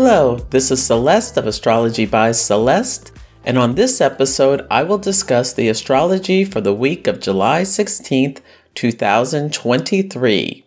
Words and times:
Hello, 0.00 0.36
this 0.50 0.70
is 0.70 0.86
Celeste 0.86 1.36
of 1.38 1.48
Astrology 1.48 2.06
by 2.06 2.30
Celeste, 2.30 3.10
and 3.44 3.58
on 3.58 3.74
this 3.74 4.00
episode, 4.00 4.64
I 4.70 4.84
will 4.84 4.96
discuss 4.96 5.52
the 5.52 5.68
astrology 5.68 6.44
for 6.44 6.60
the 6.60 6.72
week 6.72 7.08
of 7.08 7.18
July 7.18 7.62
16th, 7.62 8.38
2023. 8.76 10.64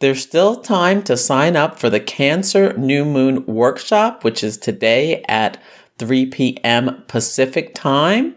There's 0.00 0.20
still 0.20 0.56
time 0.56 1.04
to 1.04 1.16
sign 1.16 1.54
up 1.54 1.78
for 1.78 1.88
the 1.88 2.00
Cancer 2.00 2.76
New 2.76 3.04
Moon 3.04 3.46
Workshop, 3.46 4.24
which 4.24 4.42
is 4.42 4.58
today 4.58 5.22
at 5.28 5.62
3 6.00 6.26
p.m. 6.26 7.04
Pacific 7.06 7.72
Time. 7.72 8.34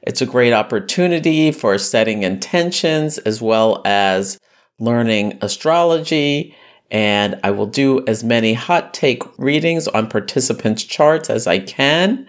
It's 0.00 0.22
a 0.22 0.26
great 0.26 0.54
opportunity 0.54 1.52
for 1.52 1.76
setting 1.76 2.22
intentions 2.22 3.18
as 3.18 3.42
well 3.42 3.82
as 3.84 4.38
learning 4.78 5.38
astrology 5.42 6.56
and 6.92 7.40
I 7.42 7.50
will 7.50 7.66
do 7.66 8.04
as 8.06 8.22
many 8.22 8.52
hot 8.52 8.92
take 8.92 9.22
readings 9.38 9.88
on 9.88 10.10
participants' 10.10 10.84
charts 10.84 11.30
as 11.30 11.46
I 11.46 11.58
can. 11.58 12.28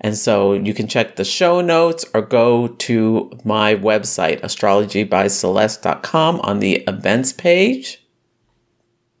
And 0.00 0.16
so 0.16 0.52
you 0.54 0.72
can 0.72 0.86
check 0.86 1.16
the 1.16 1.24
show 1.24 1.60
notes 1.60 2.06
or 2.14 2.22
go 2.22 2.68
to 2.68 3.32
my 3.44 3.74
website, 3.74 4.40
astrologybyceleste.com, 4.42 6.40
on 6.40 6.60
the 6.60 6.76
events 6.86 7.32
page. 7.32 8.02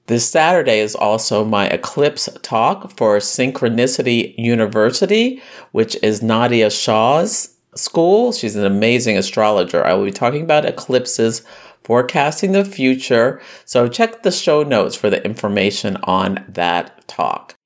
This 0.06 0.30
Saturday 0.30 0.78
is 0.78 0.94
also 0.94 1.44
my 1.44 1.66
eclipse 1.66 2.28
talk 2.42 2.96
for 2.96 3.18
Synchronicity 3.18 4.38
University, 4.38 5.42
which 5.72 5.96
is 6.02 6.22
Nadia 6.22 6.70
Shaw's 6.70 7.56
school. 7.74 8.32
She's 8.32 8.56
an 8.56 8.64
amazing 8.64 9.18
astrologer. 9.18 9.84
I 9.84 9.94
will 9.94 10.04
be 10.04 10.12
talking 10.12 10.42
about 10.42 10.64
eclipses 10.64 11.42
forecasting 11.90 12.52
the 12.52 12.64
future. 12.64 13.40
So 13.64 13.88
check 13.88 14.22
the 14.22 14.30
show 14.30 14.62
notes 14.62 14.94
for 14.94 15.10
the 15.10 15.24
information 15.24 15.96
on 16.04 16.44
that 16.46 17.08
talk. 17.08 17.56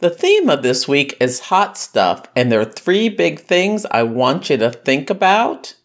The 0.00 0.10
theme 0.10 0.50
of 0.50 0.64
this 0.64 0.88
week 0.88 1.16
is 1.20 1.38
hot 1.38 1.78
stuff, 1.78 2.26
and 2.34 2.50
there 2.50 2.60
are 2.60 2.64
three 2.64 3.08
big 3.08 3.38
things 3.38 3.86
I 3.92 4.02
want 4.02 4.50
you 4.50 4.56
to 4.56 4.72
think 4.72 5.08
about. 5.08 5.76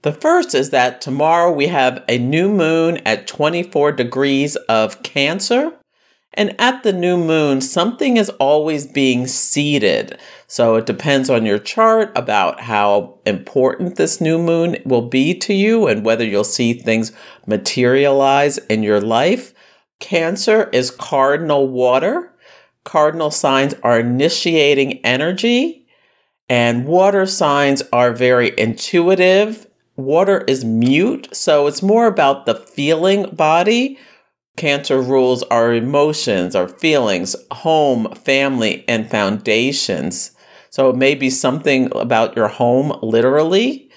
The 0.00 0.12
first 0.12 0.54
is 0.54 0.70
that 0.70 1.02
tomorrow 1.02 1.52
we 1.52 1.66
have 1.66 2.02
a 2.08 2.16
new 2.16 2.48
moon 2.48 2.96
at 3.04 3.26
24 3.26 3.92
degrees 3.92 4.56
of 4.70 5.02
Cancer. 5.02 5.74
And 6.36 6.54
at 6.60 6.82
the 6.82 6.92
new 6.92 7.16
moon, 7.16 7.60
something 7.60 8.16
is 8.16 8.28
always 8.40 8.86
being 8.86 9.28
seeded. 9.28 10.18
So 10.48 10.74
it 10.74 10.84
depends 10.84 11.30
on 11.30 11.46
your 11.46 11.60
chart 11.60 12.10
about 12.16 12.60
how 12.60 13.20
important 13.24 13.96
this 13.96 14.20
new 14.20 14.38
moon 14.38 14.76
will 14.84 15.08
be 15.08 15.34
to 15.38 15.54
you 15.54 15.86
and 15.86 16.04
whether 16.04 16.24
you'll 16.24 16.42
see 16.42 16.72
things 16.72 17.12
materialize 17.46 18.58
in 18.58 18.82
your 18.82 19.00
life. 19.00 19.54
Cancer 20.00 20.68
is 20.72 20.90
cardinal 20.90 21.68
water. 21.68 22.32
Cardinal 22.82 23.30
signs 23.30 23.74
are 23.82 23.98
initiating 23.98 25.04
energy, 25.04 25.86
and 26.50 26.84
water 26.84 27.24
signs 27.24 27.82
are 27.92 28.12
very 28.12 28.52
intuitive. 28.58 29.66
Water 29.96 30.44
is 30.46 30.64
mute, 30.64 31.34
so 31.34 31.66
it's 31.66 31.82
more 31.82 32.06
about 32.06 32.44
the 32.44 32.54
feeling 32.54 33.30
body 33.34 33.98
Cancer 34.56 35.02
rules 35.02 35.42
our 35.44 35.74
emotions, 35.74 36.54
our 36.54 36.68
feelings, 36.68 37.34
home, 37.50 38.14
family, 38.14 38.84
and 38.86 39.10
foundations. 39.10 40.30
So 40.70 40.90
it 40.90 40.96
may 40.96 41.14
be 41.14 41.28
something 41.28 41.94
about 41.96 42.36
your 42.36 42.48
home, 42.48 42.96
literally. 43.02 43.90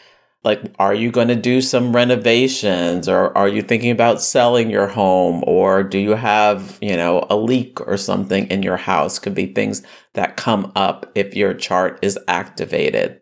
Like, 0.43 0.61
are 0.79 0.93
you 0.93 1.11
going 1.11 1.27
to 1.27 1.35
do 1.35 1.61
some 1.61 1.95
renovations 1.95 3.09
or 3.09 3.37
are 3.37 3.47
you 3.47 3.61
thinking 3.61 3.91
about 3.91 4.21
selling 4.21 4.69
your 4.69 4.87
home 4.87 5.43
or 5.45 5.83
do 5.83 5.97
you 5.99 6.11
have, 6.11 6.77
you 6.81 6.95
know, 6.95 7.27
a 7.29 7.35
leak 7.35 7.81
or 7.81 7.97
something 7.97 8.47
in 8.47 8.63
your 8.63 8.77
house? 8.77 9.19
Could 9.19 9.35
be 9.35 9.47
things 9.47 9.83
that 10.13 10.37
come 10.37 10.71
up 10.75 11.11
if 11.15 11.35
your 11.35 11.53
chart 11.53 11.99
is 12.01 12.17
activated. 12.27 13.21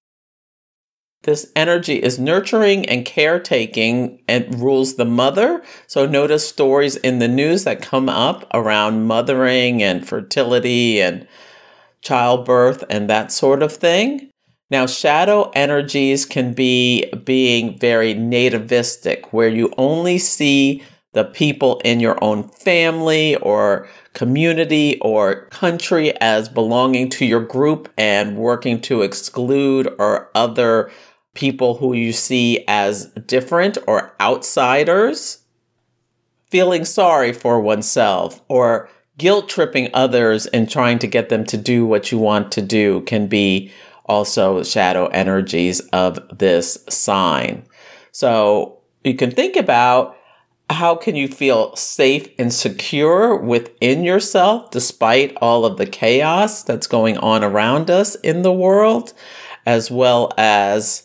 This 1.26 1.52
energy 1.56 1.96
is 1.96 2.20
nurturing 2.20 2.86
and 2.86 3.04
caretaking 3.04 4.22
and 4.28 4.60
rules 4.60 4.96
the 4.96 5.06
mother. 5.06 5.64
So 5.88 6.06
notice 6.06 6.48
stories 6.48 6.98
in 6.98 7.18
the 7.18 7.28
news 7.28 7.64
that 7.64 7.82
come 7.82 8.10
up 8.10 8.46
around 8.54 9.08
mothering 9.08 9.82
and 9.82 10.08
fertility 10.08 11.02
and 11.02 11.28
childbirth 12.02 12.84
and 12.92 13.10
that 13.10 13.32
sort 13.32 13.64
of 13.64 13.74
thing. 13.74 14.30
Now, 14.70 14.86
shadow 14.86 15.50
energies 15.56 16.26
can 16.26 16.54
be 16.54 17.12
being 17.24 17.80
very 17.80 18.14
nativistic, 18.14 19.34
where 19.34 19.50
you 19.50 19.74
only 19.80 20.20
see 20.20 20.84
the 21.14 21.24
people 21.24 21.82
in 21.84 22.00
your 22.00 22.24
own 22.24 22.44
family 22.50 23.36
or 23.38 23.88
community 24.14 25.00
or 25.00 25.48
country 25.48 26.16
as 26.20 26.50
belonging 26.50 27.10
to 27.10 27.26
your 27.26 27.42
group 27.42 27.92
and 27.98 28.38
working 28.38 28.80
to 28.82 29.02
exclude 29.02 29.88
or 29.98 30.30
other 30.36 30.92
people 31.36 31.76
who 31.76 31.94
you 31.94 32.12
see 32.12 32.64
as 32.68 33.08
different 33.28 33.78
or 33.88 34.16
outsiders, 34.20 35.44
feeling 36.50 36.86
sorry 36.86 37.32
for 37.32 37.62
oneself, 37.62 38.42
or 38.48 38.90
guilt 39.18 39.48
tripping 39.48 39.90
others 39.94 40.46
and 40.48 40.70
trying 40.70 41.00
to 41.00 41.08
get 41.08 41.30
them 41.30 41.46
to 41.46 41.58
do 41.58 41.86
what 41.86 42.12
you 42.12 42.18
want 42.18 42.52
to 42.52 42.62
do 42.62 43.02
can 43.02 43.28
be 43.28 43.72
also 44.06 44.64
shadow 44.64 45.08
energies 45.08 45.80
of 45.94 46.20
this 46.38 46.84
sign. 46.90 47.66
So 48.12 48.80
you 49.04 49.16
can 49.16 49.32
think 49.32 49.56
about 49.56 50.18
how 50.70 50.96
can 50.96 51.16
you 51.16 51.28
feel 51.28 51.76
safe 51.76 52.28
and 52.40 52.52
secure 52.52 53.36
within 53.36 54.04
yourself 54.04 54.72
despite 54.72 55.38
all 55.38 55.66
of 55.66 55.78
the 55.78 55.86
chaos 55.86 56.64
that's 56.64 56.88
going 56.88 57.18
on 57.18 57.44
around 57.44 57.90
us 57.90 58.16
in 58.16 58.42
the 58.42 58.54
world, 58.54 59.14
as 59.66 59.92
well 59.92 60.34
as 60.38 61.05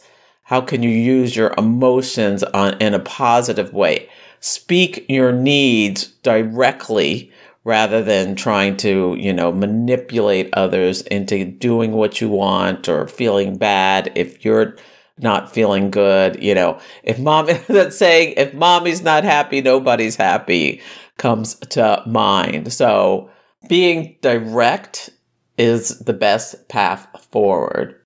how 0.50 0.60
can 0.60 0.82
you 0.82 0.90
use 0.90 1.36
your 1.36 1.54
emotions 1.56 2.42
on, 2.42 2.76
in 2.82 2.92
a 2.92 2.98
positive 2.98 3.72
way? 3.72 4.08
Speak 4.40 5.06
your 5.08 5.30
needs 5.30 6.08
directly 6.24 7.30
rather 7.62 8.02
than 8.02 8.34
trying 8.34 8.76
to, 8.78 9.14
you 9.16 9.32
know, 9.32 9.52
manipulate 9.52 10.52
others 10.54 11.02
into 11.02 11.44
doing 11.44 11.92
what 11.92 12.20
you 12.20 12.28
want 12.28 12.88
or 12.88 13.06
feeling 13.06 13.58
bad 13.58 14.10
if 14.16 14.44
you're 14.44 14.74
not 15.18 15.54
feeling 15.54 15.88
good. 15.88 16.42
You 16.42 16.56
know, 16.56 16.80
if 17.04 17.16
mom, 17.20 17.46
that's 17.68 17.96
saying, 17.96 18.34
if 18.36 18.52
mommy's 18.52 19.02
not 19.02 19.22
happy, 19.22 19.60
nobody's 19.60 20.16
happy 20.16 20.82
comes 21.16 21.54
to 21.54 22.02
mind. 22.06 22.72
So 22.72 23.30
being 23.68 24.16
direct 24.20 25.10
is 25.56 26.00
the 26.00 26.12
best 26.12 26.68
path 26.68 27.06
forward. 27.30 27.99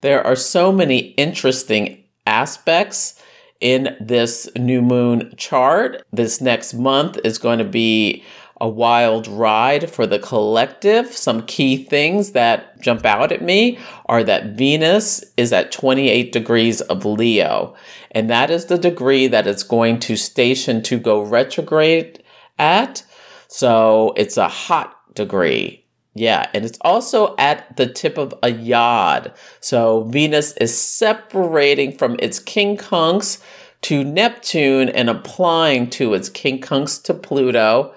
There 0.00 0.24
are 0.24 0.36
so 0.36 0.70
many 0.70 0.98
interesting 0.98 2.04
aspects 2.26 3.20
in 3.60 3.96
this 4.00 4.48
new 4.56 4.80
moon 4.80 5.34
chart. 5.36 6.02
This 6.12 6.40
next 6.40 6.74
month 6.74 7.18
is 7.24 7.38
going 7.38 7.58
to 7.58 7.64
be 7.64 8.22
a 8.60 8.68
wild 8.68 9.26
ride 9.26 9.90
for 9.90 10.06
the 10.06 10.18
collective. 10.18 11.12
Some 11.12 11.46
key 11.46 11.84
things 11.84 12.32
that 12.32 12.80
jump 12.80 13.04
out 13.04 13.32
at 13.32 13.42
me 13.42 13.78
are 14.06 14.22
that 14.24 14.56
Venus 14.56 15.24
is 15.36 15.52
at 15.52 15.72
28 15.72 16.32
degrees 16.32 16.80
of 16.82 17.04
Leo, 17.04 17.74
and 18.12 18.30
that 18.30 18.50
is 18.50 18.66
the 18.66 18.78
degree 18.78 19.26
that 19.26 19.46
it's 19.46 19.62
going 19.62 19.98
to 20.00 20.16
station 20.16 20.82
to 20.84 20.98
go 20.98 21.20
retrograde 21.22 22.22
at. 22.58 23.04
So 23.48 24.12
it's 24.16 24.36
a 24.36 24.48
hot 24.48 25.14
degree. 25.14 25.84
Yeah, 26.18 26.50
and 26.52 26.64
it's 26.64 26.78
also 26.80 27.36
at 27.38 27.76
the 27.76 27.86
tip 27.86 28.18
of 28.18 28.34
a 28.42 28.50
yod. 28.50 29.32
So 29.60 30.02
Venus 30.02 30.52
is 30.56 30.76
separating 30.76 31.96
from 31.96 32.16
its 32.18 32.40
king 32.40 32.76
quincunx 32.76 33.40
to 33.82 34.02
Neptune 34.02 34.88
and 34.88 35.08
applying 35.08 35.88
to 35.90 36.14
its 36.14 36.28
king 36.28 36.60
quincunx 36.60 37.02
to 37.04 37.14
Pluto. 37.14 37.94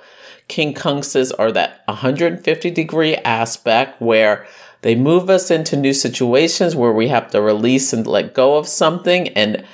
King 0.47 0.73
Quincunxes 0.73 1.31
are 1.39 1.51
that 1.53 1.81
150 1.85 2.69
degree 2.71 3.15
aspect 3.15 4.01
where 4.01 4.45
they 4.81 4.95
move 4.95 5.29
us 5.29 5.49
into 5.49 5.77
new 5.77 5.93
situations 5.93 6.75
where 6.75 6.91
we 6.91 7.07
have 7.07 7.31
to 7.31 7.41
release 7.41 7.93
and 7.93 8.05
let 8.05 8.33
go 8.33 8.57
of 8.57 8.67
something. 8.67 9.29
And 9.29 9.65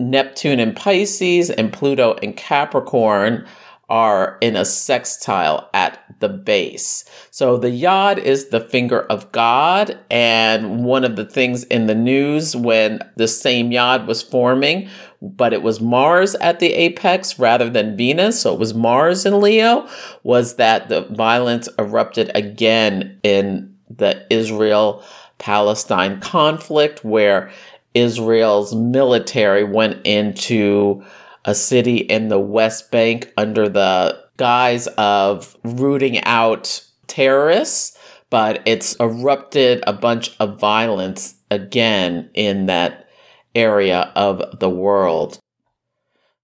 Neptune 0.00 0.58
in 0.58 0.74
Pisces 0.74 1.50
and 1.50 1.72
Pluto 1.72 2.14
in 2.14 2.32
Capricorn 2.32 3.46
are 3.88 4.38
in 4.40 4.56
a 4.56 4.64
sextile 4.64 5.68
at 5.74 6.02
the 6.20 6.28
base. 6.28 7.04
So 7.30 7.56
the 7.56 7.70
yod 7.70 8.18
is 8.18 8.48
the 8.48 8.60
finger 8.60 9.00
of 9.02 9.30
God. 9.32 9.98
And 10.10 10.84
one 10.84 11.04
of 11.04 11.16
the 11.16 11.24
things 11.24 11.64
in 11.64 11.86
the 11.86 11.94
news 11.94 12.56
when 12.56 13.00
the 13.16 13.28
same 13.28 13.72
yod 13.72 14.06
was 14.06 14.22
forming, 14.22 14.88
but 15.20 15.52
it 15.52 15.62
was 15.62 15.80
Mars 15.80 16.34
at 16.36 16.60
the 16.60 16.72
apex 16.72 17.38
rather 17.38 17.68
than 17.68 17.96
Venus. 17.96 18.40
So 18.40 18.54
it 18.54 18.58
was 18.58 18.74
Mars 18.74 19.26
in 19.26 19.40
Leo, 19.40 19.88
was 20.22 20.56
that 20.56 20.88
the 20.88 21.02
violence 21.02 21.68
erupted 21.78 22.30
again 22.34 23.18
in 23.22 23.74
the 23.90 24.26
Israel 24.30 25.04
Palestine 25.38 26.20
conflict 26.20 27.04
where 27.04 27.50
Israel's 27.94 28.74
military 28.74 29.62
went 29.62 30.04
into 30.04 31.04
a 31.44 31.54
city 31.54 31.98
in 31.98 32.28
the 32.28 32.38
West 32.38 32.90
Bank 32.90 33.32
under 33.36 33.68
the 33.68 34.22
guise 34.36 34.86
of 34.98 35.56
rooting 35.62 36.22
out 36.24 36.84
terrorists, 37.06 37.96
but 38.30 38.62
it's 38.66 38.96
erupted 38.96 39.82
a 39.86 39.92
bunch 39.92 40.34
of 40.40 40.58
violence 40.58 41.36
again 41.50 42.30
in 42.34 42.66
that 42.66 43.08
area 43.54 44.12
of 44.16 44.58
the 44.58 44.70
world. 44.70 45.38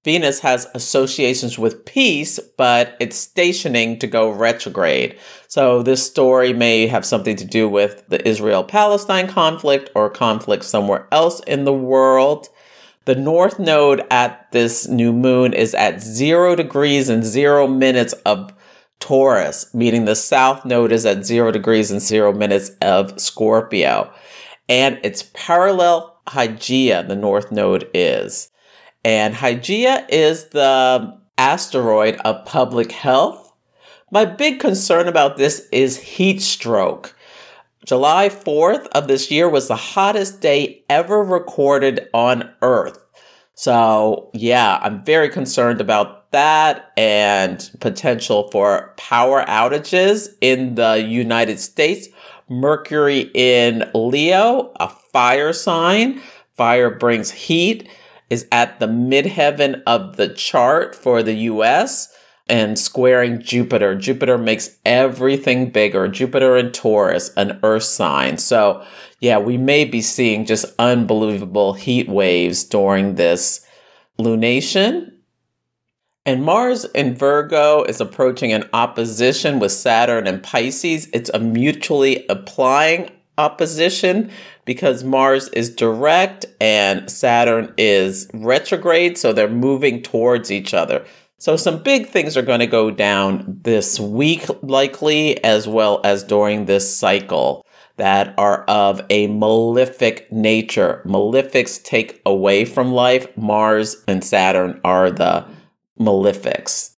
Venus 0.02 0.40
has 0.40 0.66
associations 0.74 1.58
with 1.58 1.84
peace, 1.84 2.40
but 2.56 2.96
it's 3.00 3.16
stationing 3.16 3.98
to 3.98 4.06
go 4.06 4.30
retrograde. 4.30 5.18
So 5.48 5.82
this 5.82 6.06
story 6.06 6.54
may 6.54 6.86
have 6.86 7.04
something 7.04 7.36
to 7.36 7.44
do 7.44 7.68
with 7.68 8.08
the 8.08 8.26
Israel 8.26 8.64
Palestine 8.64 9.28
conflict 9.28 9.90
or 9.94 10.08
conflict 10.08 10.64
somewhere 10.64 11.06
else 11.12 11.40
in 11.40 11.64
the 11.64 11.74
world. 11.74 12.48
The 13.06 13.14
north 13.14 13.58
node 13.58 14.04
at 14.10 14.52
this 14.52 14.86
new 14.86 15.12
moon 15.12 15.54
is 15.54 15.74
at 15.74 16.02
zero 16.02 16.54
degrees 16.54 17.08
and 17.08 17.24
zero 17.24 17.66
minutes 17.66 18.12
of 18.26 18.52
Taurus, 18.98 19.72
meaning 19.72 20.04
the 20.04 20.14
south 20.14 20.66
node 20.66 20.92
is 20.92 21.06
at 21.06 21.24
zero 21.24 21.50
degrees 21.50 21.90
and 21.90 22.02
zero 22.02 22.30
minutes 22.30 22.72
of 22.82 23.18
Scorpio. 23.18 24.12
And 24.68 25.00
it's 25.02 25.30
parallel 25.32 26.20
Hygeia, 26.28 27.08
the 27.08 27.16
north 27.16 27.50
node 27.50 27.88
is. 27.94 28.50
And 29.02 29.34
Hygeia 29.34 30.04
is 30.10 30.48
the 30.50 31.18
asteroid 31.38 32.16
of 32.16 32.44
public 32.44 32.92
health. 32.92 33.50
My 34.12 34.26
big 34.26 34.60
concern 34.60 35.08
about 35.08 35.38
this 35.38 35.66
is 35.72 35.96
heat 35.96 36.42
stroke. 36.42 37.16
July 37.86 38.28
4th 38.28 38.88
of 38.88 39.08
this 39.08 39.30
year 39.30 39.48
was 39.48 39.68
the 39.68 39.76
hottest 39.76 40.42
day 40.42 40.84
ever 40.90 41.22
recorded 41.22 42.08
on 42.12 42.50
Earth. 42.60 42.98
So, 43.54 44.30
yeah, 44.34 44.78
I'm 44.82 45.02
very 45.02 45.30
concerned 45.30 45.80
about 45.80 46.30
that 46.30 46.92
and 46.96 47.70
potential 47.80 48.50
for 48.50 48.94
power 48.98 49.44
outages 49.44 50.28
in 50.42 50.74
the 50.74 50.96
United 50.96 51.58
States. 51.58 52.08
Mercury 52.50 53.30
in 53.34 53.90
Leo, 53.94 54.72
a 54.78 54.88
fire 54.88 55.54
sign. 55.54 56.20
Fire 56.56 56.90
brings 56.90 57.30
heat, 57.30 57.88
is 58.28 58.46
at 58.52 58.78
the 58.78 58.88
midheaven 58.88 59.82
of 59.86 60.16
the 60.16 60.28
chart 60.28 60.94
for 60.94 61.22
the 61.22 61.34
US 61.34 62.14
and 62.50 62.78
squaring 62.78 63.40
Jupiter. 63.40 63.94
Jupiter 63.94 64.36
makes 64.36 64.76
everything 64.84 65.70
bigger. 65.70 66.08
Jupiter 66.08 66.56
and 66.56 66.74
Taurus, 66.74 67.30
an 67.36 67.58
earth 67.62 67.84
sign. 67.84 68.36
So, 68.36 68.84
yeah, 69.20 69.38
we 69.38 69.56
may 69.56 69.84
be 69.84 70.02
seeing 70.02 70.44
just 70.44 70.66
unbelievable 70.78 71.72
heat 71.74 72.08
waves 72.08 72.64
during 72.64 73.14
this 73.14 73.64
lunation. 74.18 75.12
And 76.26 76.44
Mars 76.44 76.84
in 76.86 77.14
Virgo 77.14 77.84
is 77.84 78.00
approaching 78.00 78.52
an 78.52 78.68
opposition 78.72 79.58
with 79.58 79.72
Saturn 79.72 80.26
and 80.26 80.42
Pisces. 80.42 81.08
It's 81.14 81.30
a 81.30 81.38
mutually 81.38 82.26
applying 82.28 83.10
opposition 83.38 84.30
because 84.64 85.02
Mars 85.02 85.48
is 85.48 85.74
direct 85.74 86.46
and 86.60 87.10
Saturn 87.10 87.72
is 87.78 88.28
retrograde. 88.34 89.16
So 89.16 89.32
they're 89.32 89.48
moving 89.48 90.02
towards 90.02 90.50
each 90.50 90.74
other. 90.74 91.04
So 91.40 91.56
some 91.56 91.82
big 91.82 92.06
things 92.06 92.36
are 92.36 92.42
going 92.42 92.60
to 92.60 92.66
go 92.66 92.90
down 92.90 93.60
this 93.62 93.98
week, 93.98 94.44
likely, 94.62 95.42
as 95.42 95.66
well 95.66 96.02
as 96.04 96.22
during 96.22 96.66
this 96.66 96.94
cycle 96.94 97.66
that 97.96 98.34
are 98.36 98.64
of 98.64 99.00
a 99.08 99.26
malefic 99.28 100.30
nature. 100.30 101.02
Malefics 101.06 101.82
take 101.82 102.20
away 102.26 102.66
from 102.66 102.92
life. 102.92 103.34
Mars 103.38 104.04
and 104.06 104.22
Saturn 104.22 104.82
are 104.84 105.10
the 105.10 105.46
malefics. 105.98 106.94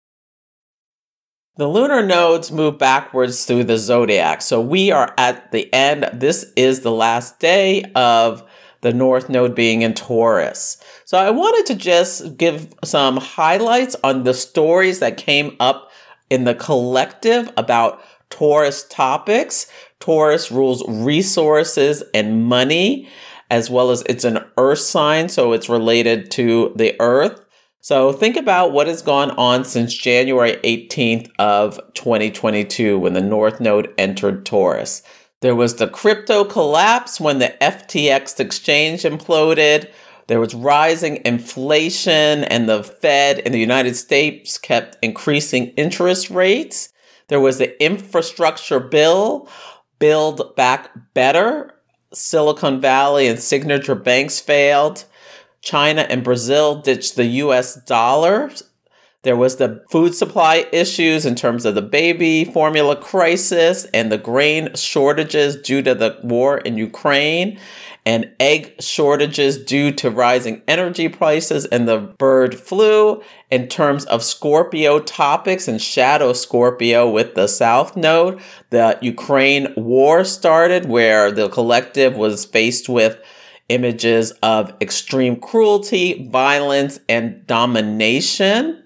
The 1.57 1.67
lunar 1.67 2.03
nodes 2.03 2.51
move 2.51 2.79
backwards 2.79 3.45
through 3.45 3.65
the 3.65 3.77
zodiac. 3.77 4.41
So 4.41 4.59
we 4.59 4.89
are 4.89 5.13
at 5.19 5.51
the 5.51 5.71
end. 5.71 6.09
This 6.13 6.51
is 6.55 6.79
the 6.79 6.91
last 6.91 7.39
day 7.39 7.83
of 7.93 8.43
the 8.81 8.93
North 8.93 9.29
Node 9.29 9.55
being 9.55 9.81
in 9.81 9.93
Taurus. 9.93 10.77
So 11.05 11.17
I 11.17 11.29
wanted 11.29 11.65
to 11.67 11.75
just 11.79 12.37
give 12.37 12.73
some 12.83 13.17
highlights 13.17 13.95
on 14.03 14.23
the 14.23 14.33
stories 14.33 14.99
that 14.99 15.17
came 15.17 15.55
up 15.59 15.91
in 16.29 16.43
the 16.43 16.55
collective 16.55 17.49
about 17.57 18.01
Taurus 18.29 18.85
topics. 18.89 19.71
Taurus 19.99 20.51
rules 20.51 20.83
resources 20.87 22.03
and 22.13 22.45
money, 22.45 23.07
as 23.49 23.69
well 23.69 23.91
as 23.91 24.01
it's 24.07 24.23
an 24.23 24.39
earth 24.57 24.79
sign, 24.79 25.29
so 25.29 25.53
it's 25.53 25.69
related 25.69 26.31
to 26.31 26.73
the 26.75 26.95
earth. 26.99 27.39
So 27.81 28.13
think 28.13 28.37
about 28.37 28.73
what 28.73 28.87
has 28.87 29.01
gone 29.01 29.31
on 29.31 29.65
since 29.65 29.93
January 29.93 30.57
18th 30.63 31.31
of 31.39 31.79
2022 31.95 32.97
when 32.99 33.13
the 33.13 33.21
North 33.21 33.59
Node 33.59 33.91
entered 33.97 34.45
Taurus. 34.45 35.01
There 35.41 35.55
was 35.55 35.75
the 35.75 35.87
crypto 35.87 36.45
collapse 36.45 37.19
when 37.19 37.39
the 37.39 37.55
FTX 37.59 38.39
exchange 38.39 39.01
imploded. 39.01 39.91
There 40.27 40.39
was 40.39 40.53
rising 40.53 41.19
inflation, 41.25 42.43
and 42.43 42.69
the 42.69 42.83
Fed 42.83 43.39
in 43.39 43.51
the 43.51 43.59
United 43.59 43.95
States 43.95 44.59
kept 44.59 44.97
increasing 45.01 45.69
interest 45.69 46.29
rates. 46.29 46.89
There 47.27 47.39
was 47.39 47.57
the 47.57 47.83
infrastructure 47.83 48.79
bill, 48.79 49.49
Build 49.97 50.55
Back 50.55 50.91
Better. 51.15 51.73
Silicon 52.13 52.79
Valley 52.79 53.27
and 53.27 53.39
signature 53.39 53.95
banks 53.95 54.39
failed. 54.39 55.05
China 55.61 56.01
and 56.01 56.23
Brazil 56.23 56.81
ditched 56.81 57.15
the 57.15 57.25
US 57.25 57.75
dollar 57.75 58.51
there 59.23 59.35
was 59.35 59.57
the 59.57 59.83
food 59.89 60.15
supply 60.15 60.65
issues 60.71 61.25
in 61.25 61.35
terms 61.35 61.65
of 61.65 61.75
the 61.75 61.81
baby 61.81 62.43
formula 62.43 62.95
crisis 62.95 63.85
and 63.93 64.11
the 64.11 64.17
grain 64.17 64.73
shortages 64.75 65.55
due 65.55 65.81
to 65.83 65.93
the 65.93 66.17
war 66.23 66.57
in 66.57 66.77
Ukraine 66.77 67.59
and 68.03 68.31
egg 68.39 68.73
shortages 68.81 69.63
due 69.63 69.91
to 69.91 70.09
rising 70.09 70.63
energy 70.67 71.07
prices 71.07 71.65
and 71.65 71.87
the 71.87 71.99
bird 71.99 72.59
flu 72.59 73.21
in 73.51 73.67
terms 73.67 74.05
of 74.05 74.23
Scorpio 74.23 74.97
topics 74.99 75.67
and 75.67 75.79
shadow 75.79 76.33
Scorpio 76.33 77.07
with 77.07 77.35
the 77.35 77.45
South 77.45 77.95
Node. 77.95 78.41
The 78.71 78.97
Ukraine 79.03 79.71
war 79.77 80.23
started 80.23 80.85
where 80.85 81.31
the 81.31 81.49
collective 81.49 82.15
was 82.15 82.43
faced 82.43 82.89
with 82.89 83.19
images 83.69 84.31
of 84.41 84.73
extreme 84.81 85.35
cruelty, 85.35 86.27
violence, 86.27 86.99
and 87.07 87.45
domination. 87.45 88.81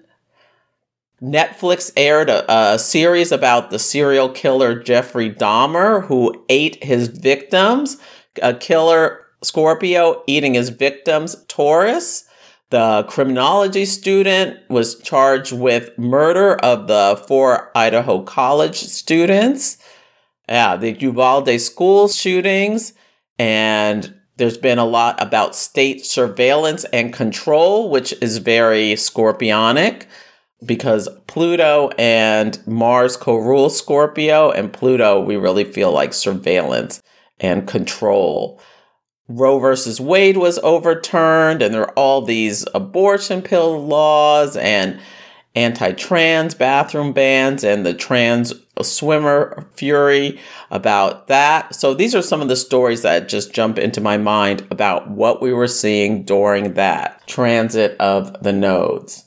Netflix 1.22 1.90
aired 1.96 2.28
a, 2.28 2.74
a, 2.74 2.78
series 2.78 3.32
about 3.32 3.70
the 3.70 3.78
serial 3.78 4.28
killer 4.28 4.78
Jeffrey 4.78 5.30
Dahmer, 5.30 6.04
who 6.06 6.44
ate 6.48 6.82
his 6.84 7.08
victims. 7.08 7.96
A 8.42 8.52
killer 8.52 9.24
Scorpio 9.42 10.22
eating 10.26 10.54
his 10.54 10.68
victims, 10.68 11.36
Taurus. 11.48 12.24
The 12.70 13.06
criminology 13.08 13.86
student 13.86 14.58
was 14.68 15.00
charged 15.00 15.52
with 15.52 15.96
murder 15.96 16.56
of 16.56 16.88
the 16.88 17.22
four 17.26 17.70
Idaho 17.74 18.22
College 18.22 18.76
students. 18.76 19.78
Yeah, 20.48 20.76
the 20.76 20.92
Uvalde 20.92 21.60
school 21.60 22.08
shootings. 22.08 22.92
And 23.38 24.14
there's 24.36 24.58
been 24.58 24.78
a 24.78 24.84
lot 24.84 25.22
about 25.22 25.56
state 25.56 26.04
surveillance 26.04 26.84
and 26.92 27.12
control, 27.12 27.88
which 27.88 28.12
is 28.20 28.38
very 28.38 28.92
scorpionic 28.94 30.06
because 30.64 31.08
Pluto 31.26 31.90
and 31.98 32.58
Mars 32.66 33.16
co 33.16 33.36
rule 33.36 33.70
Scorpio, 33.70 34.50
and 34.50 34.72
Pluto, 34.72 35.20
we 35.20 35.36
really 35.36 35.64
feel 35.64 35.92
like 35.92 36.14
surveillance 36.14 37.02
and 37.40 37.66
control. 37.66 38.60
Roe 39.28 39.58
versus 39.58 40.00
Wade 40.00 40.36
was 40.36 40.58
overturned, 40.60 41.60
and 41.60 41.74
there 41.74 41.82
are 41.82 41.98
all 41.98 42.22
these 42.22 42.64
abortion 42.74 43.42
pill 43.42 43.84
laws 43.84 44.56
and 44.56 45.00
anti 45.56 45.92
trans 45.92 46.54
bathroom 46.54 47.12
bans 47.12 47.64
and 47.64 47.84
the 47.84 47.94
trans 47.94 48.52
swimmer 48.82 49.66
fury 49.74 50.38
about 50.70 51.28
that. 51.28 51.74
So, 51.74 51.94
these 51.94 52.14
are 52.14 52.22
some 52.22 52.40
of 52.40 52.48
the 52.48 52.56
stories 52.56 53.02
that 53.02 53.28
just 53.28 53.52
jump 53.52 53.78
into 53.78 54.00
my 54.00 54.16
mind 54.16 54.66
about 54.70 55.10
what 55.10 55.42
we 55.42 55.52
were 55.52 55.68
seeing 55.68 56.22
during 56.22 56.74
that 56.74 57.26
transit 57.26 57.96
of 57.98 58.42
the 58.42 58.52
nodes. 58.52 59.25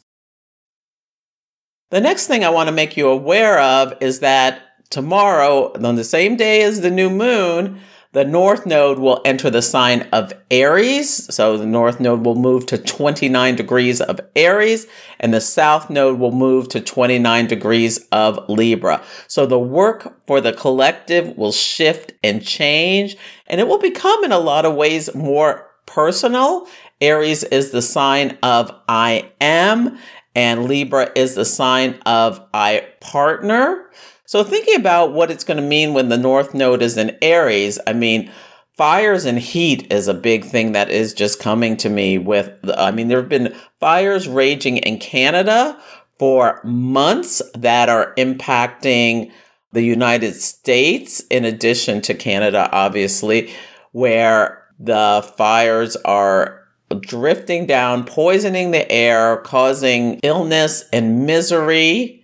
The 1.92 2.02
next 2.02 2.28
thing 2.28 2.44
I 2.44 2.50
want 2.50 2.68
to 2.68 2.76
make 2.76 2.98
you 2.98 3.08
aware 3.08 3.60
of 3.60 3.96
is 4.00 4.20
that 4.20 4.62
tomorrow, 4.92 5.74
on 5.74 5.96
the 5.96 6.04
same 6.04 6.36
day 6.36 6.62
as 6.62 6.82
the 6.82 6.92
new 6.92 7.10
moon, 7.10 7.80
the 8.12 8.26
north 8.26 8.68
node 8.68 9.00
will 9.00 9.22
enter 9.26 9.50
the 9.50 9.64
sign 9.64 10.08
of 10.14 10.32
Aries. 10.52 11.34
So 11.34 11.58
the 11.58 11.66
north 11.66 12.00
node 12.00 12.24
will 12.24 12.36
move 12.36 12.68
to 12.68 12.78
29 12.78 13.56
degrees 13.56 14.02
of 14.02 14.20
Aries 14.36 14.86
and 15.20 15.34
the 15.34 15.42
south 15.42 15.90
node 15.90 16.20
will 16.20 16.32
move 16.32 16.70
to 16.70 16.82
29 16.82 17.48
degrees 17.48 18.00
of 18.12 18.48
Libra. 18.50 19.04
So 19.28 19.48
the 19.48 19.60
work 19.60 20.26
for 20.28 20.42
the 20.42 20.54
collective 20.54 21.38
will 21.38 21.52
shift 21.52 22.14
and 22.24 22.44
change 22.44 23.18
and 23.48 23.60
it 23.60 23.68
will 23.68 23.80
become 23.80 24.24
in 24.24 24.32
a 24.32 24.40
lot 24.40 24.66
of 24.66 24.76
ways 24.76 25.14
more 25.16 25.68
personal. 25.88 26.68
Aries 27.02 27.44
is 27.46 27.72
the 27.72 27.82
sign 27.82 28.38
of 28.44 28.72
I 28.88 29.32
am 29.40 29.98
and 30.40 30.70
Libra 30.70 31.12
is 31.18 31.36
the 31.36 31.44
sign 31.44 32.00
of 32.06 32.42
I 32.54 32.88
partner. 33.02 33.92
So 34.24 34.42
thinking 34.42 34.76
about 34.76 35.12
what 35.12 35.30
it's 35.30 35.44
going 35.44 35.58
to 35.58 35.64
mean 35.64 35.94
when 35.94 36.08
the 36.08 36.18
North 36.18 36.54
Node 36.54 36.82
is 36.82 36.96
in 36.96 37.18
Aries, 37.22 37.78
I 37.86 37.92
mean, 37.92 38.32
fires 38.78 39.26
and 39.26 39.38
heat 39.38 39.92
is 39.92 40.08
a 40.08 40.14
big 40.14 40.46
thing 40.46 40.72
that 40.72 40.90
is 40.90 41.14
just 41.14 41.42
coming 41.42 41.76
to 41.76 41.90
me 41.90 42.18
with, 42.18 42.54
I 42.78 42.92
mean, 42.92 43.10
there 43.10 43.20
have 43.20 43.28
been 43.28 43.54
fires 43.82 44.30
raging 44.30 44.78
in 44.78 44.98
Canada 45.00 45.78
for 46.18 46.62
months 46.64 47.42
that 47.56 47.90
are 47.90 48.14
impacting 48.16 49.34
the 49.74 49.84
United 49.84 50.36
States, 50.36 51.20
in 51.30 51.44
addition 51.44 52.00
to 52.04 52.14
Canada, 52.14 52.70
obviously, 52.72 53.54
where 53.92 54.64
the 54.80 55.30
fires 55.36 55.98
are 55.98 56.59
drifting 57.02 57.66
down, 57.66 58.06
poisoning 58.06 58.72
the 58.72 58.90
air, 58.92 59.38
causing 59.38 60.20
illness 60.24 60.86
and 60.92 61.26
misery 61.26 62.20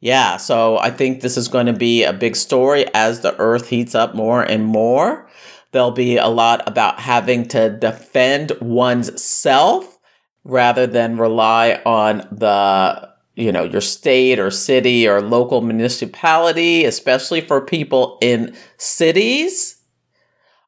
yeah, 0.00 0.36
so 0.36 0.78
I 0.78 0.90
think 0.90 1.20
this 1.20 1.36
is 1.36 1.48
going 1.48 1.66
to 1.66 1.72
be 1.72 2.04
a 2.04 2.12
big 2.12 2.36
story 2.36 2.86
as 2.94 3.20
the 3.20 3.36
earth 3.38 3.68
heats 3.68 3.94
up 3.94 4.14
more 4.14 4.42
and 4.42 4.64
more. 4.64 5.28
There'll 5.72 5.90
be 5.90 6.16
a 6.16 6.28
lot 6.28 6.66
about 6.68 7.00
having 7.00 7.46
to 7.48 7.70
defend 7.70 8.52
one's 8.60 9.20
self 9.20 9.98
rather 10.44 10.86
than 10.86 11.18
rely 11.18 11.82
on 11.84 12.18
the 12.30 13.08
you 13.34 13.52
know 13.52 13.64
your 13.64 13.80
state 13.80 14.38
or 14.38 14.50
city 14.50 15.06
or 15.06 15.20
local 15.20 15.60
municipality 15.60 16.84
especially 16.84 17.40
for 17.40 17.60
people 17.60 18.18
in 18.20 18.56
cities 18.78 19.77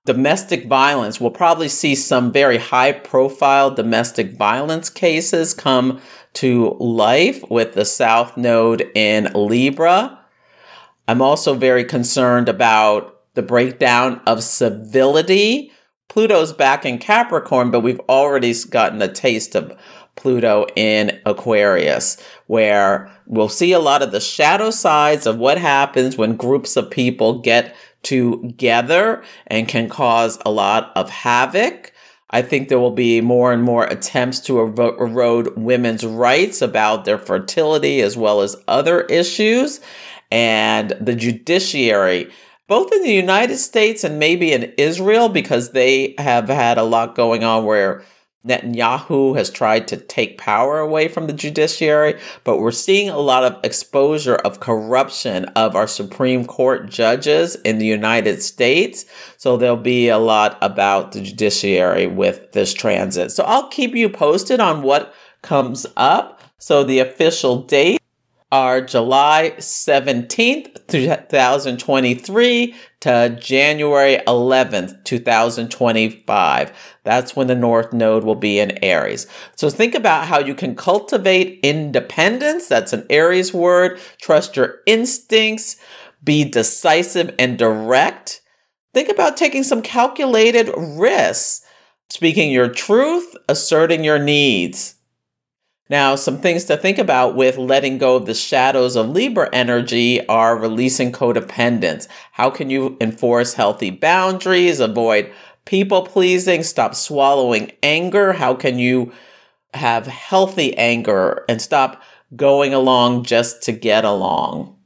domestic 0.07 0.67
violence 0.67 1.21
we'll 1.21 1.31
probably 1.31 1.69
see 1.69 1.95
some 1.95 2.33
very 2.33 2.57
high 2.57 2.93
profile 2.93 3.71
domestic 3.71 4.33
violence 4.33 4.89
cases 4.89 5.53
come 5.53 6.01
to 6.33 6.77
life 6.81 7.43
with 7.51 7.75
the 7.75 7.85
South 7.85 8.37
Node 8.37 8.91
in 8.95 9.31
Libra. 9.35 10.19
I'm 11.09 11.21
also 11.21 11.55
very 11.55 11.85
concerned 11.85 12.49
about 12.49 13.21
the 13.35 13.43
breakdown 13.43 14.21
of 14.27 14.43
civility. 14.43 15.73
Pluto's 16.09 16.53
back 16.53 16.87
in 16.87 16.99
Capricorn, 16.99 17.71
but 17.71 17.81
we've 17.81 18.01
already 18.09 18.55
gotten 18.69 19.03
a 19.03 19.13
taste 19.13 19.55
of 19.55 19.77
Pluto 20.17 20.67
in 20.77 21.21
Aquarius, 21.25 22.23
where 22.47 23.11
we'll 23.27 23.49
see 23.49 23.73
a 23.73 23.79
lot 23.79 24.03
of 24.03 24.13
the 24.13 24.21
shadow 24.21 24.71
sides 24.71 25.27
of 25.27 25.39
what 25.39 25.59
happens 25.59 26.17
when 26.17 26.37
groups 26.37 26.77
of 26.77 26.91
people 26.91 27.41
get 27.41 27.75
together 28.03 29.23
and 29.47 29.69
can 29.69 29.89
cause 29.89 30.39
a 30.45 30.51
lot 30.51 30.93
of 30.97 31.11
havoc. 31.11 31.93
I 32.31 32.43
think 32.43 32.69
there 32.69 32.79
will 32.79 32.91
be 32.93 33.21
more 33.21 33.53
and 33.53 33.63
more 33.63 33.85
attempts 33.85 34.41
to 34.41 34.61
erode 34.61 35.57
women's 35.57 36.05
rights 36.05 36.63
about 36.63 37.05
their 37.05 37.19
fertility 37.19 38.01
as 38.01 38.17
well 38.17 38.41
as 38.41 38.57
other 38.69 39.03
issues. 39.03 39.81
And 40.31 40.91
the 41.01 41.17
judiciary, 41.17 42.31
both 42.69 42.93
in 42.93 43.03
the 43.03 43.13
United 43.13 43.57
States 43.57 44.05
and 44.05 44.21
maybe 44.21 44.53
in 44.53 44.73
Israel, 44.79 45.29
because 45.29 45.73
they 45.73 46.15
have 46.19 46.49
had 46.49 46.79
a 46.79 46.85
lot 46.85 47.17
going 47.17 47.43
on 47.43 47.65
where 47.65 48.05
Netanyahu 48.47 49.37
has 49.37 49.51
tried 49.51 49.87
to 49.89 49.99
take 49.99 50.39
power 50.39 50.79
away 50.79 51.09
from 51.09 51.27
the 51.27 51.33
judiciary, 51.33 52.19
but 52.43 52.59
we're 52.59 52.71
seeing 52.71 53.11
a 53.11 53.19
lot 53.19 53.45
of 53.45 53.63
exposure 53.63 54.37
of 54.37 54.61
corruption 54.61 55.45
of 55.57 55.77
our 55.77 55.87
Supreme 55.87 56.47
Court 56.47 56.89
judges 56.89 57.57
in 57.57 57.79
the 57.79 57.87
United 57.87 58.43
States. 58.43 59.05
So 59.37 59.57
there'll 59.57 59.77
be 59.77 60.09
a 60.09 60.19
lot 60.19 60.57
about 60.63 61.13
the 61.13 61.21
judiciary 61.21 62.07
with 62.07 62.53
this 62.53 62.73
transit. 62.73 63.31
So 63.31 63.45
I'll 63.45 63.69
keep 63.69 63.95
you 63.95 64.09
posted 64.09 64.59
on 64.59 64.83
what 64.83 65.15
comes 65.43 65.87
up. 65.97 66.41
So 66.59 66.83
the 66.83 67.01
official 67.01 67.63
date 67.63 68.00
are 68.53 68.81
July 68.81 69.53
17th, 69.59 70.87
2023 70.89 72.75
to 73.01 73.39
January 73.41 74.17
11th, 74.27 75.05
2025. 75.05 76.97
That's 77.05 77.37
when 77.37 77.47
the 77.47 77.55
North 77.55 77.93
Node 77.93 78.25
will 78.25 78.35
be 78.35 78.59
in 78.59 78.83
Aries. 78.83 79.29
So 79.55 79.71
think 79.71 79.95
about 79.95 80.27
how 80.27 80.41
you 80.41 80.55
can 80.55 80.75
cultivate 80.75 81.61
independence. 81.63 82.67
That's 82.67 82.93
an 82.93 83.07
Aries 83.09 83.55
word. 83.55 84.01
Trust 84.21 84.57
your 84.57 84.81
instincts. 84.87 85.77
Be 86.23 86.45
decisive 86.45 87.35
and 87.39 87.57
direct. 87.57 88.43
Think 88.93 89.09
about 89.09 89.37
taking 89.37 89.63
some 89.63 89.83
calculated 89.83 90.71
risks. 90.77 91.65
Speaking 92.09 92.51
your 92.51 92.69
truth, 92.69 93.37
asserting 93.49 94.03
your 94.03 94.19
needs. 94.19 94.97
Now, 95.91 96.15
some 96.15 96.39
things 96.39 96.67
to 96.67 96.77
think 96.77 96.99
about 96.99 97.35
with 97.35 97.59
letting 97.59 97.99
go 97.99 98.15
of 98.15 98.27
the 98.27 98.33
shadows 98.33 98.95
of 98.95 99.09
Libra 99.09 99.51
energy 99.53 100.25
are 100.29 100.57
releasing 100.57 101.11
codependence. 101.11 102.07
How 102.31 102.49
can 102.49 102.71
you 102.71 102.97
enforce 103.01 103.55
healthy 103.55 103.91
boundaries, 103.91 104.79
avoid 104.79 105.33
people 105.65 106.07
pleasing, 106.07 106.63
stop 106.63 106.95
swallowing 106.95 107.73
anger? 107.83 108.33
How 108.33 108.55
can 108.55 108.79
you 108.79 109.13
have 109.75 110.07
healthy 110.07 110.79
anger 110.79 111.45
and 111.49 111.61
stop 111.61 112.01
going 112.37 112.73
along 112.73 113.25
just 113.25 113.61
to 113.65 113.73
get 113.73 114.05
along? 114.05 114.77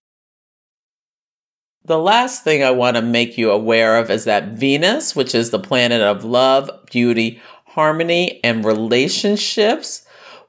The 1.84 1.98
last 1.98 2.44
thing 2.44 2.64
I 2.64 2.70
want 2.70 2.96
to 2.96 3.02
make 3.02 3.36
you 3.36 3.50
aware 3.50 3.98
of 3.98 4.10
is 4.10 4.24
that 4.24 4.52
Venus, 4.52 5.14
which 5.14 5.34
is 5.34 5.50
the 5.50 5.58
planet 5.58 6.00
of 6.00 6.24
love, 6.24 6.70
beauty, 6.90 7.42
harmony, 7.66 8.40
and 8.42 8.64
relationships, 8.64 10.03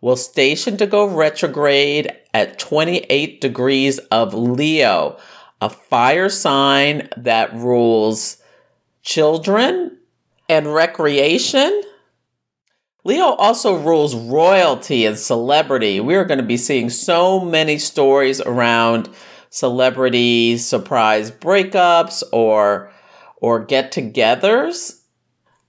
will 0.05 0.15
station 0.15 0.77
to 0.77 0.85
go 0.85 1.03
retrograde 1.03 2.13
at 2.31 2.59
28 2.59 3.41
degrees 3.41 3.97
of 4.11 4.35
Leo, 4.35 5.17
a 5.59 5.67
fire 5.67 6.29
sign 6.29 7.09
that 7.17 7.51
rules 7.55 8.37
children 9.01 9.97
and 10.47 10.71
recreation. 10.71 11.81
Leo 13.03 13.29
also 13.29 13.75
rules 13.75 14.13
royalty 14.13 15.07
and 15.07 15.17
celebrity. 15.17 15.99
We 15.99 16.13
are 16.13 16.25
going 16.25 16.37
to 16.37 16.45
be 16.45 16.57
seeing 16.57 16.91
so 16.91 17.39
many 17.39 17.79
stories 17.79 18.39
around 18.39 19.09
celebrity 19.49 20.57
surprise 20.57 21.31
breakups 21.31 22.21
or 22.31 22.91
or 23.37 23.65
get-togethers 23.65 24.94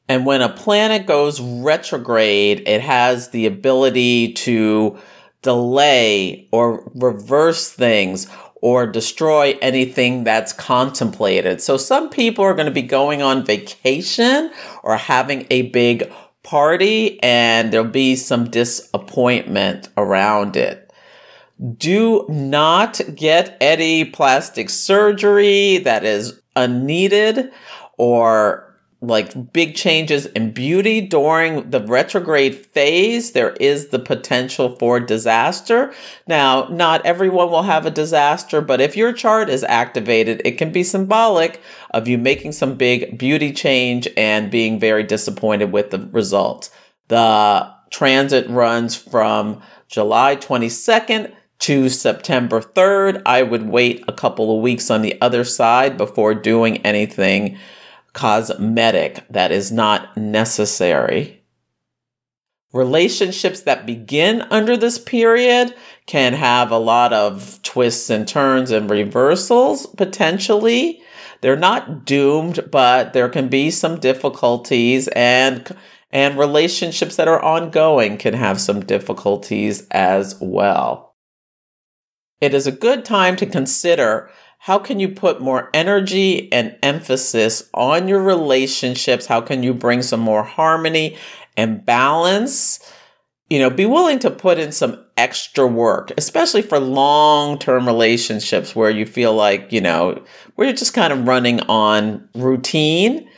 and 0.09 0.25
when 0.25 0.43
a 0.43 0.49
planet 0.49 1.07
goes 1.07 1.41
retrograde, 1.41 2.63
it 2.67 2.81
has 2.81 3.31
the 3.31 3.47
ability 3.47 4.33
to 4.35 4.99
delay 5.43 6.49
or 6.53 6.91
reverse 6.95 7.71
things 7.71 8.29
or 8.63 8.87
destroy 8.87 9.57
anything 9.61 10.25
that's 10.25 10.53
contemplated. 10.53 11.61
So 11.61 11.77
some 11.77 12.09
people 12.09 12.45
are 12.45 12.55
going 12.55 12.67
to 12.67 12.73
be 12.73 12.83
going 12.83 13.23
on 13.23 13.45
vacation 13.45 14.51
or 14.83 14.97
having 14.97 15.47
a 15.51 15.63
big 15.71 16.11
party 16.43 17.23
and 17.23 17.73
there'll 17.73 17.87
be 17.87 18.17
some 18.17 18.49
disappointment 18.51 19.89
around 19.97 20.57
it. 20.57 20.93
Do 21.77 22.27
not 22.29 23.01
get 23.15 23.57
any 23.61 24.05
plastic 24.05 24.71
surgery 24.71 25.79
that 25.79 26.05
is 26.05 26.41
unneeded 26.55 27.51
or 27.99 28.66
like 29.03 29.53
big 29.53 29.75
changes 29.75 30.27
in 30.27 30.53
beauty 30.53 31.03
during 31.03 31.71
the 31.71 31.81
retrograde 31.81 32.55
phase, 32.55 33.33
there 33.33 33.53
is 33.61 33.89
the 33.89 33.99
potential 33.99 34.75
for 34.77 34.99
disaster. 35.01 35.93
Now, 36.27 36.69
not 36.69 37.05
everyone 37.05 37.51
will 37.51 37.65
have 37.65 37.85
a 37.85 37.91
disaster, 37.91 38.63
but 38.63 38.81
if 38.81 38.97
your 38.97 39.13
chart 39.13 39.51
is 39.51 39.65
activated, 39.65 40.41
it 40.45 40.59
can 40.59 40.73
be 40.73 40.83
symbolic 40.83 41.61
of 41.93 42.09
you 42.09 42.17
making 42.17 42.53
some 42.53 42.77
big 42.77 43.19
beauty 43.19 43.53
change 43.53 44.09
and 44.17 44.51
being 44.51 44.81
very 44.81 45.03
disappointed 45.03 45.73
with 45.73 45.91
the 45.91 46.09
results. 46.11 46.71
The 47.09 47.71
transit 47.91 48.49
runs 48.49 48.97
from 48.97 49.61
July 49.89 50.37
22nd 50.37 51.33
to 51.59 51.89
September 51.89 52.61
3rd. 52.61 53.23
I 53.27 53.43
would 53.43 53.69
wait 53.69 54.05
a 54.09 54.13
couple 54.13 54.57
of 54.57 54.63
weeks 54.63 54.91
on 54.91 55.03
the 55.03 55.21
other 55.21 55.45
side 55.45 55.97
before 55.97 56.35
doing 56.35 56.79
anything 56.79 57.59
cosmetic 58.17 59.27
that 59.29 59.53
is 59.53 59.71
not 59.71 60.17
necessary. 60.17 61.45
Relationships 62.73 63.61
that 63.61 63.85
begin 63.85 64.41
under 64.51 64.75
this 64.75 64.99
period 64.99 65.75
can 66.07 66.33
have 66.33 66.71
a 66.71 66.79
lot 66.79 67.13
of 67.13 67.61
twists 67.63 68.09
and 68.09 68.27
turns 68.27 68.71
and 68.71 68.89
reversals 68.89 69.87
potentially. 69.87 71.03
They're 71.43 71.57
not 71.57 72.07
doomed, 72.07 72.71
but 72.71 73.13
there 73.13 73.29
can 73.29 73.49
be 73.49 73.71
some 73.71 74.01
difficulties 74.01 75.09
and 75.09 75.77
and 76.11 76.39
relationships 76.39 77.17
that 77.17 77.29
are 77.29 77.43
ongoing 77.43 78.17
can 78.17 78.33
have 78.33 78.59
some 78.59 78.81
difficulties 78.81 79.87
as 79.91 80.39
well. 80.41 81.15
It 82.41 82.55
is 82.55 82.67
a 82.67 82.73
good 82.73 83.05
time 83.05 83.37
to 83.37 83.45
consider 83.45 84.31
how 84.59 84.79
can 84.79 84.99
you 84.99 85.09
put 85.09 85.41
more 85.41 85.71
energy 85.73 86.53
and 86.53 86.77
emphasis 86.83 87.69
on 87.73 88.09
your 88.09 88.23
relationships? 88.23 89.27
How 89.27 89.41
can 89.41 89.63
you 89.63 89.73
bring 89.73 90.03
some 90.03 90.21
more 90.21 90.43
harmony 90.43 91.17
and 91.57 91.85
balance? 91.87 92.93
You 93.49 93.61
know, 93.61 93.71
be 93.71 93.87
willing 93.87 94.19
to 94.21 94.31
put 94.31 94.59
in 94.59 94.73
some 94.73 95.05
extra 95.17 95.67
work, 95.67 96.13
especially 96.19 96.63
for 96.63 96.81
long 96.81 97.59
term 97.59 97.87
relationships 97.87 98.75
where 98.75 98.91
you 98.91 99.07
feel 99.07 99.35
like, 99.35 99.73
you 99.73 99.81
know, 99.81 100.23
where 100.57 100.67
you're 100.67 100.77
just 100.77 100.95
kind 100.95 101.13
of 101.13 101.27
running 101.27 101.61
on 101.61 102.29
routine. 102.35 103.29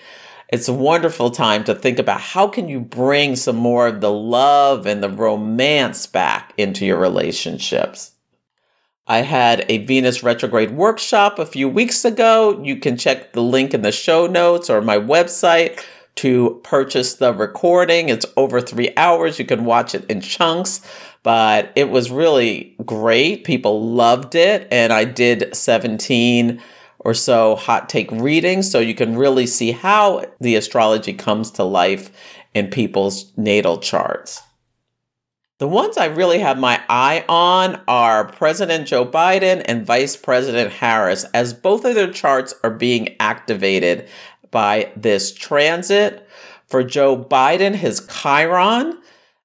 It's 0.50 0.68
a 0.68 0.72
wonderful 0.72 1.30
time 1.30 1.62
to 1.64 1.75
think 1.75 1.98
about 1.98 2.22
how 2.22 2.48
can 2.48 2.68
you 2.68 2.80
bring 2.80 3.37
some 3.37 3.56
more 3.56 3.87
of 3.87 4.00
the 4.00 4.10
love 4.10 4.87
and 4.87 5.02
the 5.02 5.10
romance 5.10 6.06
back 6.06 6.54
into 6.56 6.87
your 6.87 6.98
relationships. 6.98 8.12
I 9.08 9.22
had 9.22 9.64
a 9.70 9.78
Venus 9.86 10.22
retrograde 10.22 10.72
workshop 10.72 11.38
a 11.38 11.46
few 11.46 11.66
weeks 11.66 12.04
ago. 12.04 12.60
You 12.62 12.76
can 12.76 12.98
check 12.98 13.32
the 13.32 13.42
link 13.42 13.72
in 13.72 13.80
the 13.80 13.90
show 13.90 14.26
notes 14.26 14.68
or 14.68 14.82
my 14.82 14.98
website 14.98 15.82
to 16.16 16.60
purchase 16.62 17.14
the 17.14 17.32
recording. 17.32 18.10
It's 18.10 18.26
over 18.36 18.60
three 18.60 18.92
hours. 18.98 19.38
You 19.38 19.46
can 19.46 19.64
watch 19.64 19.94
it 19.94 20.04
in 20.10 20.20
chunks, 20.20 20.82
but 21.22 21.72
it 21.74 21.88
was 21.88 22.10
really 22.10 22.76
great. 22.84 23.44
People 23.44 23.88
loved 23.94 24.34
it. 24.34 24.68
And 24.70 24.92
I 24.92 25.04
did 25.04 25.56
17 25.56 26.60
or 26.98 27.14
so 27.14 27.56
hot 27.56 27.88
take 27.88 28.10
readings. 28.10 28.70
So 28.70 28.78
you 28.78 28.94
can 28.94 29.16
really 29.16 29.46
see 29.46 29.72
how 29.72 30.26
the 30.38 30.56
astrology 30.56 31.14
comes 31.14 31.50
to 31.52 31.64
life 31.64 32.10
in 32.52 32.68
people's 32.68 33.32
natal 33.38 33.78
charts. 33.78 34.42
The 35.58 35.66
ones 35.66 35.98
I 35.98 36.04
really 36.04 36.38
have 36.38 36.56
my 36.56 36.80
eye 36.88 37.24
on 37.28 37.80
are 37.88 38.30
President 38.30 38.86
Joe 38.86 39.04
Biden 39.04 39.60
and 39.64 39.84
Vice 39.84 40.14
President 40.14 40.72
Harris, 40.72 41.24
as 41.34 41.52
both 41.52 41.84
of 41.84 41.96
their 41.96 42.12
charts 42.12 42.54
are 42.62 42.70
being 42.70 43.16
activated 43.18 44.08
by 44.52 44.92
this 44.94 45.34
transit. 45.34 46.28
For 46.68 46.84
Joe 46.84 47.16
Biden, 47.16 47.74
his 47.74 48.06
Chiron. 48.06 48.98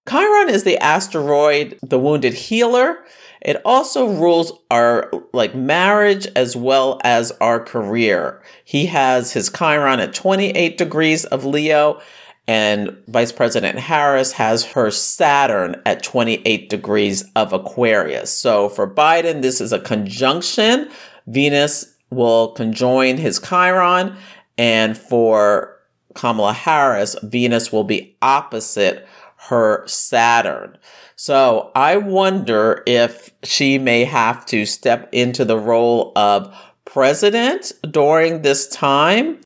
Chiron 0.08 0.50
is 0.50 0.64
the 0.64 0.78
asteroid, 0.78 1.80
the 1.82 1.98
wounded 1.98 2.36
healer. 2.36 3.00
It 3.42 3.60
also 3.66 4.08
rules 4.08 4.54
our 4.70 5.12
like 5.34 5.56
marriage 5.56 6.28
as 6.36 6.56
well 6.56 7.02
as 7.04 7.32
our 7.42 7.60
career. 7.60 8.44
He 8.64 8.86
has 8.86 9.34
his 9.34 9.50
Chiron 9.50 10.00
at 10.00 10.14
28 10.14 10.78
degrees 10.78 11.26
of 11.26 11.44
Leo 11.44 12.00
and 12.48 12.98
Vice 13.08 13.32
President 13.32 13.80
Harris 13.80 14.34
has 14.34 14.66
her 14.66 14.92
Saturn 14.92 15.82
at 15.86 16.04
28 16.04 16.70
degrees 16.70 17.24
of 17.36 17.54
Aquarius. 17.54 18.32
So 18.32 18.68
for 18.70 18.88
Biden, 18.88 19.42
this 19.42 19.62
is 19.62 19.72
a 19.72 19.80
conjunction. 19.80 20.90
Venus 21.28 21.96
will 22.10 22.50
conjoin 22.50 23.18
his 23.18 23.40
Chiron. 23.40 24.16
And 24.58 24.98
for 24.98 25.80
Kamala 26.16 26.54
Harris, 26.54 27.16
Venus 27.24 27.72
will 27.72 27.86
be 27.86 28.16
opposite 28.22 29.08
her 29.38 29.88
Saturn. 29.88 30.78
So 31.16 31.72
I 31.76 31.98
wonder 31.98 32.84
if 32.86 33.32
she 33.44 33.78
may 33.78 34.04
have 34.04 34.46
to 34.48 34.66
step 34.66 35.08
into 35.14 35.46
the 35.46 35.58
role 35.58 36.12
of 36.18 36.54
president 36.86 37.72
during 37.90 38.42
this 38.42 38.68
time 38.68 39.40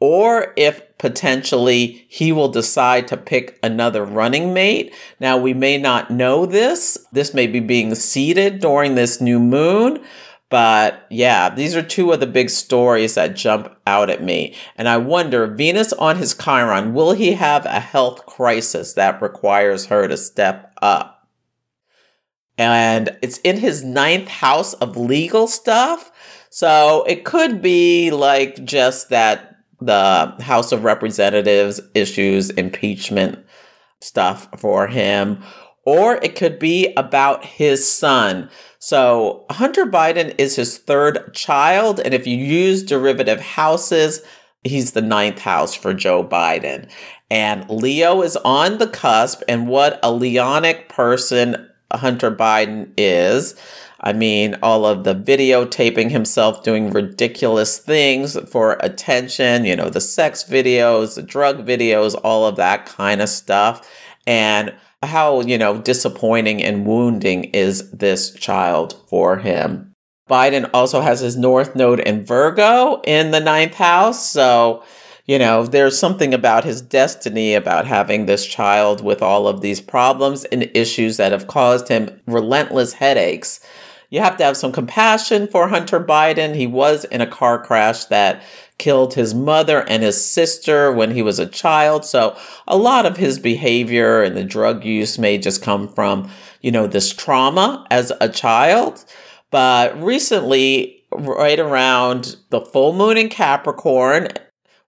or 0.00 0.52
if 0.56 0.82
potentially 0.98 2.06
he 2.08 2.32
will 2.32 2.48
decide 2.48 3.08
to 3.08 3.16
pick 3.16 3.58
another 3.62 4.04
running 4.04 4.52
mate. 4.52 4.94
Now, 5.20 5.36
we 5.36 5.54
may 5.54 5.78
not 5.78 6.10
know 6.10 6.46
this. 6.46 6.98
This 7.12 7.32
may 7.34 7.46
be 7.46 7.60
being 7.60 7.94
seeded 7.94 8.60
during 8.60 8.94
this 8.94 9.20
new 9.20 9.38
moon. 9.38 10.02
But 10.48 11.06
yeah, 11.10 11.52
these 11.52 11.74
are 11.74 11.82
two 11.82 12.12
of 12.12 12.20
the 12.20 12.26
big 12.26 12.50
stories 12.50 13.14
that 13.14 13.34
jump 13.34 13.74
out 13.86 14.10
at 14.10 14.22
me. 14.22 14.54
And 14.76 14.88
I 14.88 14.96
wonder 14.96 15.46
Venus 15.46 15.92
on 15.94 16.16
his 16.16 16.34
Chiron, 16.34 16.94
will 16.94 17.12
he 17.12 17.32
have 17.32 17.66
a 17.66 17.80
health 17.80 18.26
crisis 18.26 18.92
that 18.92 19.20
requires 19.20 19.86
her 19.86 20.06
to 20.06 20.16
step 20.16 20.72
up? 20.80 21.28
And 22.56 23.18
it's 23.22 23.38
in 23.38 23.58
his 23.58 23.84
ninth 23.84 24.28
house 24.28 24.72
of 24.74 24.96
legal 24.96 25.46
stuff. 25.48 26.12
So 26.48 27.04
it 27.08 27.24
could 27.24 27.60
be 27.60 28.10
like 28.12 28.64
just 28.64 29.10
that 29.10 29.55
the 29.80 30.34
House 30.40 30.72
of 30.72 30.84
Representatives 30.84 31.80
issues 31.94 32.50
impeachment 32.50 33.38
stuff 34.00 34.48
for 34.58 34.86
him, 34.86 35.42
or 35.84 36.16
it 36.16 36.36
could 36.36 36.58
be 36.58 36.92
about 36.96 37.44
his 37.44 37.90
son. 37.90 38.50
So 38.78 39.44
Hunter 39.50 39.86
Biden 39.86 40.34
is 40.38 40.56
his 40.56 40.78
third 40.78 41.32
child, 41.34 42.00
and 42.00 42.14
if 42.14 42.26
you 42.26 42.36
use 42.36 42.82
derivative 42.82 43.40
houses, 43.40 44.22
he's 44.64 44.92
the 44.92 45.02
ninth 45.02 45.38
house 45.38 45.74
for 45.74 45.94
Joe 45.94 46.24
Biden. 46.24 46.90
And 47.30 47.68
Leo 47.68 48.22
is 48.22 48.36
on 48.38 48.78
the 48.78 48.86
cusp, 48.86 49.42
and 49.48 49.68
what 49.68 49.98
a 50.02 50.08
Leonic 50.08 50.88
person 50.88 51.68
Hunter 51.92 52.30
Biden 52.30 52.92
is. 52.96 53.54
I 54.06 54.12
mean, 54.12 54.54
all 54.62 54.86
of 54.86 55.02
the 55.02 55.16
videotaping 55.16 56.12
himself 56.12 56.62
doing 56.62 56.90
ridiculous 56.92 57.76
things 57.76 58.38
for 58.48 58.76
attention, 58.78 59.64
you 59.64 59.74
know, 59.74 59.90
the 59.90 60.00
sex 60.00 60.44
videos, 60.44 61.16
the 61.16 61.24
drug 61.24 61.66
videos, 61.66 62.14
all 62.22 62.46
of 62.46 62.54
that 62.54 62.86
kind 62.86 63.20
of 63.20 63.28
stuff. 63.28 63.84
And 64.24 64.72
how, 65.02 65.40
you 65.40 65.58
know, 65.58 65.78
disappointing 65.78 66.62
and 66.62 66.86
wounding 66.86 67.46
is 67.46 67.90
this 67.90 68.32
child 68.34 68.94
for 69.08 69.38
him. 69.38 69.92
Biden 70.30 70.70
also 70.72 71.00
has 71.00 71.18
his 71.18 71.36
North 71.36 71.74
Node 71.74 71.98
in 71.98 72.24
Virgo 72.24 73.00
in 73.02 73.32
the 73.32 73.40
ninth 73.40 73.74
house. 73.74 74.30
So, 74.30 74.84
you 75.24 75.36
know, 75.36 75.66
there's 75.66 75.98
something 75.98 76.32
about 76.32 76.62
his 76.62 76.80
destiny 76.80 77.54
about 77.54 77.88
having 77.88 78.26
this 78.26 78.46
child 78.46 79.02
with 79.02 79.20
all 79.20 79.48
of 79.48 79.62
these 79.62 79.80
problems 79.80 80.44
and 80.44 80.70
issues 80.74 81.16
that 81.16 81.32
have 81.32 81.48
caused 81.48 81.88
him 81.88 82.20
relentless 82.28 82.92
headaches 82.92 83.58
you 84.10 84.20
have 84.20 84.36
to 84.36 84.44
have 84.44 84.56
some 84.56 84.72
compassion 84.72 85.48
for 85.48 85.68
Hunter 85.68 86.00
Biden. 86.00 86.54
He 86.54 86.66
was 86.66 87.04
in 87.06 87.20
a 87.20 87.26
car 87.26 87.62
crash 87.62 88.04
that 88.06 88.42
killed 88.78 89.14
his 89.14 89.34
mother 89.34 89.80
and 89.88 90.02
his 90.02 90.22
sister 90.22 90.92
when 90.92 91.10
he 91.10 91.22
was 91.22 91.38
a 91.38 91.46
child. 91.46 92.04
So 92.04 92.36
a 92.68 92.76
lot 92.76 93.06
of 93.06 93.16
his 93.16 93.38
behavior 93.38 94.22
and 94.22 94.36
the 94.36 94.44
drug 94.44 94.84
use 94.84 95.18
may 95.18 95.38
just 95.38 95.62
come 95.62 95.88
from, 95.88 96.30
you 96.60 96.70
know, 96.70 96.86
this 96.86 97.12
trauma 97.12 97.86
as 97.90 98.12
a 98.20 98.28
child. 98.28 99.04
But 99.50 100.00
recently, 100.00 101.04
right 101.12 101.58
around 101.58 102.36
the 102.50 102.60
full 102.60 102.92
moon 102.92 103.16
in 103.16 103.28
Capricorn, 103.28 104.28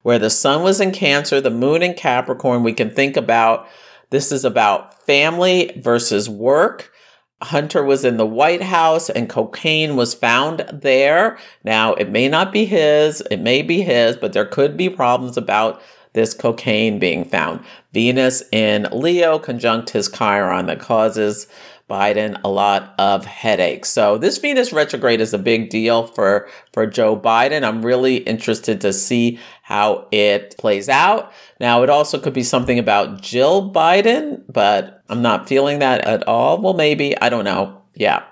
where 0.03 0.19
the 0.19 0.31
sun 0.31 0.63
was 0.63 0.81
in 0.81 0.93
Cancer, 0.93 1.41
the 1.41 1.51
moon 1.51 1.83
in 1.83 1.95
Capricorn, 1.95 2.63
we 2.63 2.73
can 2.73 2.91
think 2.91 3.17
about 3.17 3.69
this 4.11 4.33
is 4.33 4.45
about 4.45 5.03
family 5.05 5.73
versus 5.77 6.29
work. 6.29 6.93
Hunter 7.43 7.85
was 7.85 8.05
in 8.05 8.17
the 8.17 8.27
White 8.27 8.63
House 8.63 9.09
and 9.09 9.29
cocaine 9.29 9.95
was 9.95 10.13
found 10.13 10.67
there. 10.73 11.39
Now, 11.63 11.95
it 11.95 12.11
may 12.11 12.29
not 12.29 12.53
be 12.53 12.65
his, 12.65 13.21
it 13.31 13.39
may 13.41 13.63
be 13.63 13.83
his, 13.83 14.17
but 14.17 14.33
there 14.33 14.45
could 14.45 14.77
be 14.77 14.89
problems 14.89 15.37
about 15.37 15.81
this 16.15 16.35
cocaine 16.35 16.99
being 16.99 17.25
found. 17.25 17.61
Venus 17.93 18.43
in 18.51 18.89
Leo 18.91 19.39
conjunct 19.39 19.91
his 19.91 20.09
Chiron 20.09 20.67
that 20.67 20.81
causes 20.81 21.47
Biden 21.89 22.41
a 22.45 22.49
lot 22.49 22.95
of 22.99 23.25
headaches. 23.25 23.89
So 23.89 24.19
this 24.19 24.39
Venus 24.39 24.73
retrograde 24.73 25.21
is 25.21 25.33
a 25.33 25.39
big 25.39 25.71
deal 25.71 26.07
for, 26.07 26.49
for 26.73 26.87
Joe 26.87 27.19
Biden. 27.19 27.65
I'm 27.65 27.85
really 27.85 28.17
interested 28.17 28.81
to 28.83 28.93
see 28.93 29.39
how 29.63 30.07
it 30.11 30.57
plays 30.59 30.89
out. 30.89 31.33
Now, 31.61 31.83
it 31.83 31.91
also 31.91 32.19
could 32.19 32.35
be 32.35 32.43
something 32.43 32.79
about 32.79 33.21
Jill 33.21 33.73
Biden, 33.73 34.43
but 34.49 35.03
I'm 35.09 35.23
not 35.23 35.49
feeling 35.49 35.79
that 35.81 36.05
at 36.07 36.27
all. 36.29 36.61
Well, 36.61 36.75
maybe. 36.75 37.17
I 37.19 37.29
don't 37.29 37.45
know. 37.45 37.83
Yeah. 37.95 38.25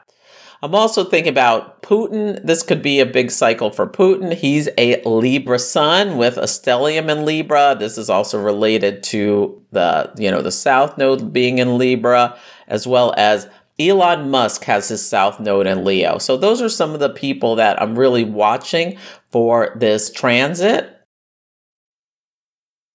I'm 0.66 0.74
also 0.74 1.05
thinking 1.05 1.31
about 1.31 1.81
Putin. 1.83 2.44
This 2.44 2.64
could 2.64 2.83
be 2.83 2.98
a 2.98 3.07
big 3.07 3.31
cycle 3.31 3.70
for 3.70 3.87
Putin. 3.87 4.35
He's 4.35 4.68
a 4.76 5.00
Libra 5.05 5.61
sun 5.61 6.16
with 6.16 6.37
a 6.37 6.48
stellium 6.48 7.09
in 7.09 7.24
Libra. 7.24 7.76
This 7.79 7.96
is 7.96 8.11
also 8.11 8.42
related 8.42 9.05
to 9.05 9.62
the, 9.70 10.12
you 10.18 10.29
know, 10.29 10.42
the 10.42 10.50
South 10.50 10.98
Node 10.98 11.33
being 11.33 11.59
in 11.59 11.79
Libra, 11.79 12.37
as 12.66 12.85
well 12.85 13.14
as 13.16 13.48
Elon 13.79 14.29
Musk 14.29 14.64
has 14.64 14.88
his 14.88 15.09
South 15.09 15.38
Node 15.38 15.68
in 15.68 15.85
Leo. 15.85 16.18
So 16.18 16.37
those 16.37 16.61
are 16.61 16.68
some 16.68 16.94
of 16.94 16.98
the 16.98 17.11
people 17.11 17.55
that 17.55 17.81
I'm 17.81 17.96
really 17.96 18.24
watching 18.24 18.98
for 19.31 19.72
this 19.76 20.11
transit. 20.11 20.92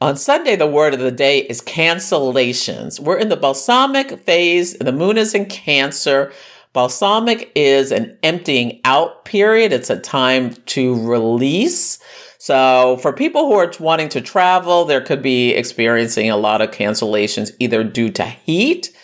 On 0.01 0.17
Sunday, 0.17 0.57
the 0.57 0.67
word 0.67 0.93
of 0.93 0.99
the 0.99 1.09
day 1.09 1.37
is 1.39 1.61
cancellations. 1.61 2.99
We're 2.99 3.19
in 3.19 3.29
the 3.29 3.37
balsamic 3.37 4.19
phase. 4.19 4.73
The 4.73 4.91
moon 4.91 5.17
is 5.17 5.33
in 5.33 5.45
Cancer. 5.45 6.33
Balsamic 6.73 7.51
is 7.53 7.91
an 7.91 8.17
emptying 8.23 8.79
out 8.85 9.25
period. 9.25 9.73
It's 9.73 9.89
a 9.89 9.99
time 9.99 10.53
to 10.67 11.05
release. 11.05 11.99
So 12.37 12.97
for 13.01 13.11
people 13.13 13.45
who 13.45 13.53
are 13.53 13.71
wanting 13.79 14.09
to 14.09 14.21
travel, 14.21 14.85
there 14.85 15.01
could 15.01 15.21
be 15.21 15.51
experiencing 15.51 16.29
a 16.29 16.37
lot 16.37 16.61
of 16.61 16.71
cancellations 16.71 17.51
either 17.59 17.83
due 17.83 18.09
to 18.11 18.23
heat, 18.23 18.95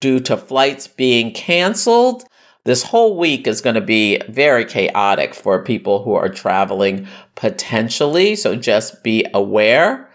due 0.00 0.20
to 0.20 0.36
flights 0.36 0.86
being 0.86 1.32
canceled. 1.32 2.24
This 2.64 2.84
whole 2.84 3.16
week 3.16 3.46
is 3.46 3.60
going 3.60 3.74
to 3.74 3.80
be 3.80 4.20
very 4.28 4.64
chaotic 4.64 5.34
for 5.34 5.62
people 5.62 6.02
who 6.04 6.14
are 6.14 6.28
traveling 6.28 7.06
potentially. 7.34 8.34
So 8.36 8.56
just 8.56 9.02
be 9.02 9.26
aware. 9.34 10.05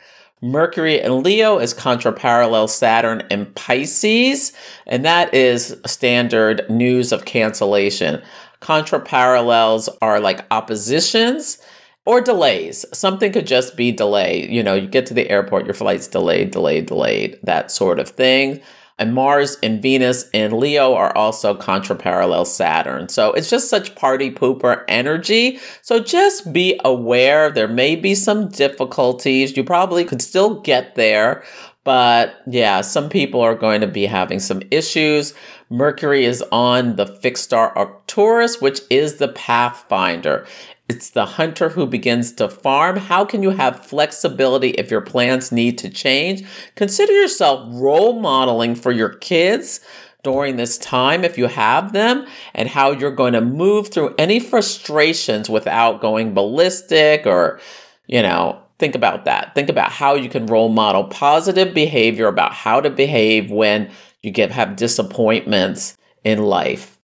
Mercury 0.41 0.99
and 0.99 1.23
Leo 1.23 1.59
is 1.59 1.73
contraparallel 1.73 2.67
Saturn 2.67 3.21
and 3.29 3.53
Pisces, 3.55 4.53
and 4.87 5.05
that 5.05 5.33
is 5.33 5.79
standard 5.85 6.67
news 6.69 7.11
of 7.11 7.25
cancellation. 7.25 8.21
Contraparallels 8.59 9.87
are 10.01 10.19
like 10.19 10.45
oppositions 10.49 11.59
or 12.05 12.21
delays. 12.21 12.85
Something 12.91 13.31
could 13.31 13.45
just 13.45 13.77
be 13.77 13.91
delayed. 13.91 14.49
You 14.49 14.63
know, 14.63 14.73
you 14.73 14.87
get 14.87 15.05
to 15.07 15.13
the 15.13 15.29
airport, 15.29 15.65
your 15.65 15.75
flight's 15.75 16.07
delayed, 16.07 16.49
delayed, 16.49 16.87
delayed, 16.87 17.37
that 17.43 17.69
sort 17.69 17.99
of 17.99 18.09
thing. 18.09 18.61
And 18.99 19.13
Mars 19.13 19.57
and 19.63 19.81
Venus 19.81 20.29
and 20.33 20.53
Leo 20.53 20.93
are 20.93 21.15
also 21.17 21.55
contraparallel 21.55 22.45
Saturn. 22.45 23.09
So 23.09 23.33
it's 23.33 23.49
just 23.49 23.69
such 23.69 23.95
party 23.95 24.29
pooper 24.29 24.83
energy. 24.87 25.59
So 25.81 25.99
just 25.99 26.53
be 26.53 26.79
aware 26.85 27.49
there 27.49 27.67
may 27.67 27.95
be 27.95 28.13
some 28.13 28.49
difficulties. 28.49 29.57
You 29.57 29.63
probably 29.63 30.05
could 30.05 30.21
still 30.21 30.61
get 30.61 30.95
there. 30.95 31.43
But 31.83 32.35
yeah, 32.47 32.81
some 32.81 33.09
people 33.09 33.41
are 33.41 33.55
going 33.55 33.81
to 33.81 33.87
be 33.87 34.05
having 34.05 34.39
some 34.39 34.61
issues. 34.69 35.33
Mercury 35.71 36.25
is 36.25 36.43
on 36.51 36.95
the 36.95 37.07
fixed 37.07 37.45
star 37.45 37.75
Arcturus, 37.75 38.61
which 38.61 38.81
is 38.89 39.15
the 39.15 39.29
pathfinder. 39.29 40.45
It's 40.91 41.11
the 41.11 41.25
hunter 41.25 41.69
who 41.69 41.85
begins 41.85 42.33
to 42.33 42.49
farm. 42.49 42.97
How 42.97 43.23
can 43.23 43.41
you 43.41 43.51
have 43.51 43.85
flexibility 43.85 44.71
if 44.71 44.91
your 44.91 44.99
plans 44.99 45.49
need 45.49 45.77
to 45.77 45.89
change? 45.89 46.43
Consider 46.75 47.13
yourself 47.13 47.65
role 47.71 48.19
modeling 48.19 48.75
for 48.75 48.91
your 48.91 49.07
kids 49.07 49.79
during 50.21 50.57
this 50.57 50.77
time 50.77 51.23
if 51.23 51.37
you 51.37 51.47
have 51.47 51.93
them 51.93 52.27
and 52.53 52.67
how 52.67 52.91
you're 52.91 53.15
going 53.15 53.31
to 53.31 53.39
move 53.39 53.87
through 53.87 54.13
any 54.17 54.37
frustrations 54.37 55.49
without 55.49 56.01
going 56.01 56.33
ballistic 56.33 57.25
or, 57.25 57.61
you 58.07 58.21
know, 58.21 58.61
think 58.77 58.93
about 58.93 59.23
that. 59.23 59.55
Think 59.55 59.69
about 59.69 59.93
how 59.93 60.15
you 60.15 60.27
can 60.27 60.45
role 60.45 60.67
model 60.67 61.05
positive 61.05 61.73
behavior 61.73 62.27
about 62.27 62.51
how 62.51 62.81
to 62.81 62.89
behave 62.89 63.49
when 63.49 63.89
you 64.21 64.31
get 64.31 64.51
have 64.51 64.75
disappointments 64.75 65.97
in 66.25 66.39
life. 66.39 66.99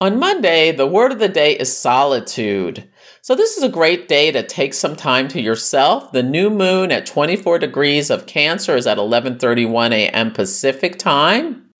On 0.00 0.16
Monday, 0.16 0.70
the 0.70 0.86
word 0.86 1.10
of 1.10 1.18
the 1.18 1.28
day 1.28 1.54
is 1.54 1.76
solitude. 1.76 2.88
So 3.20 3.34
this 3.34 3.56
is 3.56 3.64
a 3.64 3.68
great 3.68 4.06
day 4.06 4.30
to 4.30 4.44
take 4.44 4.72
some 4.72 4.94
time 4.94 5.26
to 5.28 5.40
yourself. 5.40 6.12
The 6.12 6.22
new 6.22 6.50
moon 6.50 6.92
at 6.92 7.04
24 7.04 7.58
degrees 7.58 8.08
of 8.08 8.26
Cancer 8.26 8.76
is 8.76 8.86
at 8.86 8.96
11:31 8.96 9.92
a.m. 9.92 10.32
Pacific 10.32 11.00
time. 11.00 11.70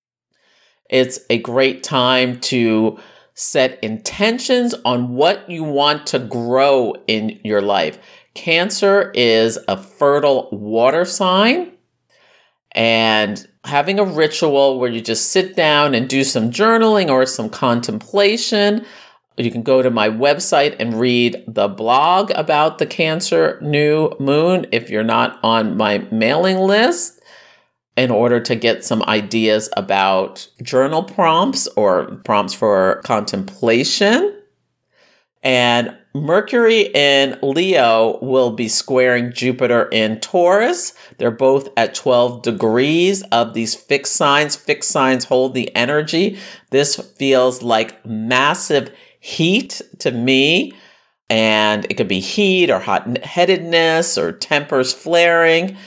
It's 0.89 1.19
a 1.29 1.37
great 1.37 1.81
time 1.81 2.41
to 2.41 2.99
set 3.35 3.81
intentions 3.81 4.75
on 4.83 5.15
what 5.15 5.49
you 5.49 5.63
want 5.63 6.05
to 6.07 6.19
grow 6.19 6.95
in 7.07 7.39
your 7.45 7.61
life. 7.61 7.99
Cancer 8.33 9.11
is 9.15 9.57
a 9.69 9.77
fertile 9.77 10.49
water 10.51 11.05
sign. 11.05 11.71
And 12.73 13.47
having 13.65 13.99
a 13.99 14.03
ritual 14.03 14.79
where 14.79 14.89
you 14.89 15.01
just 15.01 15.31
sit 15.31 15.55
down 15.55 15.93
and 15.93 16.07
do 16.07 16.23
some 16.23 16.51
journaling 16.51 17.09
or 17.09 17.25
some 17.25 17.49
contemplation. 17.49 18.85
You 19.37 19.51
can 19.51 19.63
go 19.63 19.81
to 19.81 19.89
my 19.89 20.09
website 20.09 20.75
and 20.79 20.99
read 20.99 21.43
the 21.47 21.67
blog 21.67 22.31
about 22.35 22.77
the 22.77 22.85
Cancer 22.85 23.57
new 23.61 24.11
moon 24.19 24.65
if 24.71 24.89
you're 24.89 25.03
not 25.03 25.39
on 25.43 25.77
my 25.77 25.99
mailing 26.11 26.57
list 26.57 27.21
in 27.95 28.11
order 28.11 28.39
to 28.39 28.55
get 28.55 28.85
some 28.85 29.03
ideas 29.03 29.69
about 29.75 30.47
journal 30.61 31.03
prompts 31.03 31.67
or 31.75 32.15
prompts 32.23 32.53
for 32.53 33.01
contemplation. 33.03 34.35
And 35.43 35.97
Mercury 36.13 36.89
in 36.95 37.37
Leo 37.43 38.17
will 38.21 38.51
be 38.51 38.67
squaring 38.67 39.31
Jupiter 39.31 39.87
in 39.91 40.19
Taurus. 40.19 40.93
They're 41.17 41.29
both 41.29 41.69
at 41.77 41.93
12 41.93 42.41
degrees 42.41 43.21
of 43.31 43.53
these 43.53 43.75
fixed 43.75 44.13
signs. 44.13 44.55
Fixed 44.55 44.89
signs 44.89 45.25
hold 45.25 45.53
the 45.53 45.73
energy. 45.75 46.39
This 46.71 46.95
feels 46.95 47.61
like 47.61 48.03
massive 48.05 48.91
heat 49.19 49.81
to 49.99 50.11
me. 50.11 50.73
And 51.29 51.85
it 51.91 51.93
could 51.93 52.07
be 52.07 52.21
heat 52.21 52.71
or 52.71 52.79
hot 52.79 53.19
headedness 53.19 54.17
or 54.17 54.31
tempers 54.31 54.91
flaring. 54.91 55.77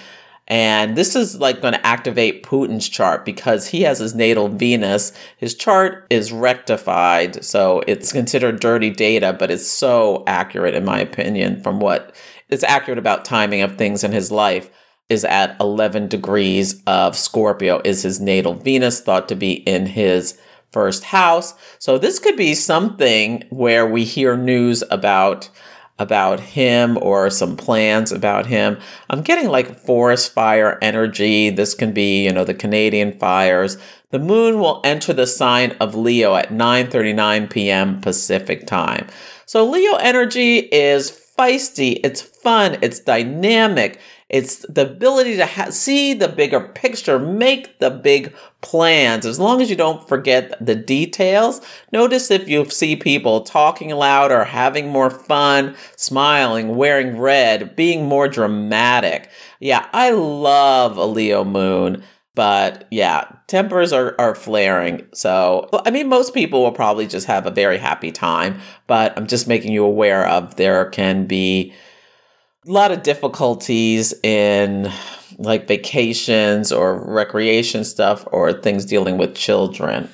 And 0.53 0.99
this 0.99 1.17
is 1.17 1.41
like 1.41 1.62
going 1.62 1.73
to 1.73 1.87
activate 1.87 2.43
Putin's 2.43 2.87
chart 2.87 3.25
because 3.25 3.69
he 3.69 3.81
has 3.85 4.01
his 4.01 4.15
natal 4.15 4.49
Venus. 4.49 5.15
His 5.38 5.55
chart 5.55 6.07
is 6.11 6.31
rectified, 6.31 7.43
so 7.43 7.83
it's 7.87 8.12
considered 8.12 8.61
dirty 8.61 8.91
data, 8.91 9.33
but 9.33 9.51
it's 9.51 9.67
so 9.67 10.25
accurate, 10.27 10.75
in 10.75 10.85
my 10.85 11.01
opinion, 11.01 11.62
from 11.62 11.81
what 11.81 12.15
is 12.51 12.62
accurate 12.65 12.99
about 12.99 13.25
timing 13.25 13.62
of 13.62 13.79
things 13.79 14.05
in 14.05 14.12
his 14.12 14.31
life. 14.31 14.69
Is 15.09 15.25
at 15.25 15.57
11 15.59 16.09
degrees 16.09 16.83
of 16.87 17.17
Scorpio, 17.17 17.81
is 17.83 18.03
his 18.03 18.21
natal 18.21 18.53
Venus, 18.53 19.01
thought 19.01 19.29
to 19.31 19.35
be 19.35 19.53
in 19.53 19.87
his 19.87 20.38
first 20.71 21.05
house. 21.05 21.55
So 21.79 21.97
this 21.97 22.19
could 22.19 22.37
be 22.37 22.55
something 22.55 23.45
where 23.49 23.87
we 23.87 24.05
hear 24.05 24.37
news 24.37 24.85
about 24.91 25.49
about 26.03 26.41
him 26.41 26.99
or 27.01 27.31
some 27.31 27.57
plans 27.57 28.12
about 28.12 28.47
him. 28.47 28.79
I'm 29.09 29.23
getting 29.23 29.49
like 29.49 29.79
forest 29.79 30.35
fire 30.35 30.79
energy. 30.83 31.49
This 31.49 31.75
can 31.75 31.93
be, 31.93 32.25
you 32.25 32.33
know, 32.33 32.45
the 32.45 32.53
Canadian 32.53 33.19
fires. 33.19 33.79
The 34.11 34.19
moon 34.19 34.59
will 34.59 34.83
enter 34.85 35.15
the 35.15 35.27
sign 35.27 35.73
of 35.81 35.95
Leo 35.95 36.35
at 36.35 36.51
9:39 36.51 37.49
p.m. 37.49 38.01
Pacific 38.01 38.67
time. 38.67 39.07
So 39.47 39.65
Leo 39.65 39.95
energy 39.97 40.59
is 40.59 41.11
feisty, 41.38 42.01
it's 42.05 42.21
fun, 42.21 42.79
it's 42.83 43.01
dynamic. 43.01 43.99
It's 44.33 44.64
the 44.66 44.90
ability 44.90 45.37
to 45.37 45.45
ha- 45.45 45.71
see 45.71 46.14
the 46.14 46.29
bigger 46.29 46.61
picture, 46.61 47.18
make 47.18 47.79
the 47.79 47.90
big 47.90 48.35
plans, 48.62 49.27
as 49.27 49.38
long 49.38 49.61
as 49.61 49.68
you 49.68 49.77
don't 49.77 50.09
forget 50.09 50.57
the 50.64 50.75
details. 50.75 51.61
Notice 51.92 52.31
if 52.31 52.49
you 52.49 52.64
see 52.71 52.97
people 52.97 53.42
talking 53.42 53.90
loud 53.90 54.33
or 54.33 54.45
having 54.45 54.88
more 54.88 55.11
fun, 55.11 55.77
smiling, 55.97 56.77
wearing 56.77 57.18
red, 57.18 57.77
being 57.77 58.07
more 58.07 58.27
dramatic. 58.27 59.29
Yeah, 59.61 59.87
I 59.92 60.11
love 60.11 60.97
a 60.97 61.05
Leo 61.05 61.45
moon. 61.45 62.03
But 62.35 62.87
yeah, 62.90 63.31
tempers 63.47 63.92
are, 63.92 64.14
are 64.18 64.35
flaring. 64.35 65.07
So, 65.12 65.68
I 65.85 65.90
mean, 65.90 66.09
most 66.09 66.33
people 66.33 66.62
will 66.62 66.73
probably 66.73 67.07
just 67.07 67.27
have 67.27 67.45
a 67.45 67.51
very 67.51 67.77
happy 67.77 68.11
time, 68.11 68.59
but 68.87 69.12
I'm 69.18 69.27
just 69.27 69.47
making 69.47 69.73
you 69.73 69.85
aware 69.85 70.27
of 70.27 70.57
there 70.57 70.87
can 70.87 71.27
be 71.27 71.75
a 72.66 72.70
lot 72.70 72.92
of 72.92 73.03
difficulties 73.03 74.14
in 74.22 74.90
like 75.38 75.66
vacations 75.66 76.70
or 76.70 76.96
recreation 77.05 77.85
stuff 77.85 78.27
or 78.31 78.53
things 78.53 78.85
dealing 78.85 79.18
with 79.18 79.35
children. 79.35 80.09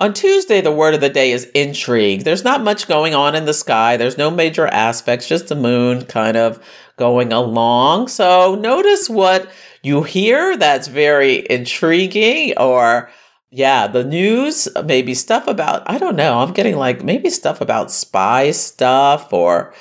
On 0.00 0.14
Tuesday, 0.14 0.60
the 0.60 0.70
word 0.70 0.94
of 0.94 1.00
the 1.00 1.08
day 1.08 1.32
is 1.32 1.46
intrigue. 1.56 2.22
There's 2.22 2.44
not 2.44 2.62
much 2.62 2.86
going 2.86 3.16
on 3.16 3.34
in 3.34 3.46
the 3.46 3.54
sky. 3.54 3.96
There's 3.96 4.16
no 4.16 4.30
major 4.30 4.68
aspects, 4.68 5.26
just 5.26 5.48
the 5.48 5.56
moon 5.56 6.04
kind 6.04 6.36
of 6.36 6.64
going 6.96 7.32
along. 7.32 8.06
So 8.06 8.54
notice 8.54 9.10
what 9.10 9.50
you 9.82 10.04
hear 10.04 10.56
that's 10.56 10.86
very 10.86 11.44
intriguing 11.50 12.56
or 12.56 13.10
yeah, 13.50 13.88
the 13.88 14.04
news, 14.04 14.68
maybe 14.84 15.14
stuff 15.14 15.48
about, 15.48 15.82
I 15.90 15.98
don't 15.98 16.16
know, 16.16 16.38
I'm 16.38 16.52
getting 16.52 16.76
like 16.76 17.02
maybe 17.02 17.30
stuff 17.30 17.60
about 17.60 17.90
spy 17.90 18.52
stuff 18.52 19.32
or 19.32 19.74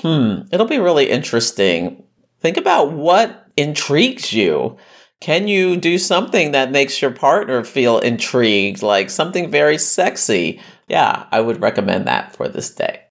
Hmm, 0.00 0.42
it'll 0.52 0.66
be 0.66 0.78
really 0.78 1.10
interesting. 1.10 2.04
Think 2.40 2.56
about 2.56 2.92
what 2.92 3.46
intrigues 3.56 4.32
you. 4.32 4.76
Can 5.20 5.48
you 5.48 5.76
do 5.76 5.98
something 5.98 6.52
that 6.52 6.70
makes 6.70 7.02
your 7.02 7.10
partner 7.10 7.64
feel 7.64 7.98
intrigued, 7.98 8.82
like 8.82 9.10
something 9.10 9.50
very 9.50 9.76
sexy? 9.76 10.60
Yeah, 10.86 11.26
I 11.32 11.40
would 11.40 11.60
recommend 11.60 12.06
that 12.06 12.36
for 12.36 12.48
this 12.48 12.72
day. 12.72 13.02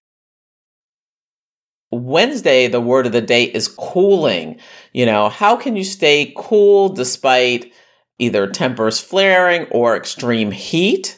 Wednesday, 1.90 2.68
the 2.68 2.80
word 2.80 3.06
of 3.06 3.12
the 3.12 3.20
day 3.20 3.44
is 3.44 3.68
cooling. 3.68 4.58
You 4.92 5.06
know, 5.06 5.28
how 5.28 5.56
can 5.56 5.76
you 5.76 5.84
stay 5.84 6.32
cool 6.36 6.88
despite 6.88 7.72
either 8.18 8.46
tempers 8.46 8.98
flaring 8.98 9.64
or 9.70 9.96
extreme 9.96 10.50
heat? 10.50 11.17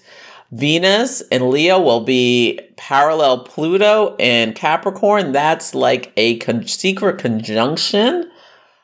Venus 0.52 1.20
and 1.30 1.48
Leo 1.48 1.80
will 1.80 2.00
be 2.00 2.58
parallel 2.76 3.44
Pluto 3.44 4.16
and 4.18 4.54
Capricorn. 4.54 5.32
That's 5.32 5.74
like 5.74 6.12
a 6.16 6.38
con- 6.38 6.66
secret 6.66 7.18
conjunction. 7.18 8.30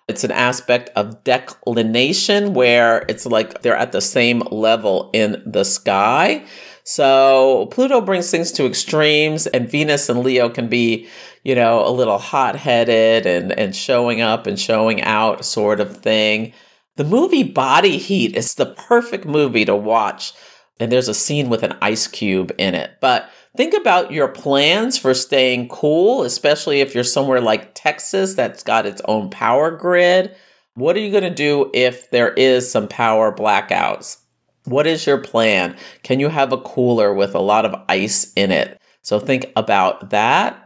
It's 0.07 0.22
an 0.22 0.31
aspect 0.31 0.90
of 0.94 1.24
declination 1.24 2.55
where 2.55 3.05
it's 3.09 3.26
like 3.26 3.62
they're 3.62 3.76
at 3.76 3.90
the 3.90 4.00
same 4.00 4.40
level 4.52 5.11
in 5.12 5.42
the 5.44 5.64
sky. 5.64 6.44
So 6.85 7.66
Pluto 7.72 8.00
brings 8.00 8.31
things 8.31 8.52
to 8.52 8.64
extremes, 8.64 9.48
and 9.48 9.68
Venus 9.68 10.09
and 10.09 10.20
Leo 10.20 10.48
can 10.48 10.68
be, 10.68 11.09
you 11.42 11.57
know, 11.57 11.85
a 11.85 11.90
little 11.90 12.18
hot 12.18 12.55
headed 12.55 13.26
and, 13.26 13.50
and 13.59 13.74
showing 13.74 14.20
up 14.20 14.46
and 14.46 14.57
showing 14.57 15.02
out 15.02 15.44
sort 15.44 15.81
of 15.81 15.96
thing. 15.96 16.52
The 16.94 17.02
movie 17.02 17.42
Body 17.42 17.98
Heat 17.98 18.37
is 18.37 18.55
the 18.55 18.66
perfect 18.66 19.26
movie 19.26 19.64
to 19.64 19.74
watch. 19.74 20.33
And 20.79 20.93
there's 20.93 21.09
a 21.09 21.15
scene 21.15 21.49
with 21.49 21.62
an 21.62 21.77
ice 21.81 22.07
cube 22.07 22.53
in 22.59 22.75
it. 22.75 22.93
But 23.01 23.31
think 23.57 23.75
about 23.75 24.12
your 24.12 24.29
plans 24.29 24.99
for 24.99 25.15
staying 25.15 25.69
cool, 25.69 26.23
especially 26.23 26.81
if 26.81 26.95
you're 26.95 27.05
somewhere 27.05 27.41
like 27.41 27.75
Texas 27.75 28.35
that's 28.35 28.62
got 28.62 28.87
its 28.87 29.01
own 29.07 29.31
power 29.31 29.71
grid. 29.71 30.37
What 30.75 30.95
are 30.97 31.01
you 31.01 31.11
going 31.11 31.25
to 31.25 31.31
do 31.31 31.71
if 31.73 32.11
there 32.11 32.33
is 32.35 32.71
some 32.71 32.89
power 32.89 33.35
blackouts? 33.35 34.19
What 34.65 34.87
is 34.87 35.07
your 35.07 35.19
plan? 35.19 35.77
Can 36.03 36.21
you 36.21 36.29
have 36.29 36.53
a 36.53 36.61
cooler 36.61 37.15
with 37.15 37.35
a 37.35 37.41
lot 37.41 37.65
of 37.65 37.83
ice 37.89 38.33
in 38.35 38.51
it? 38.51 38.79
So 39.01 39.19
think 39.19 39.53
about 39.57 40.11
that. 40.11 40.65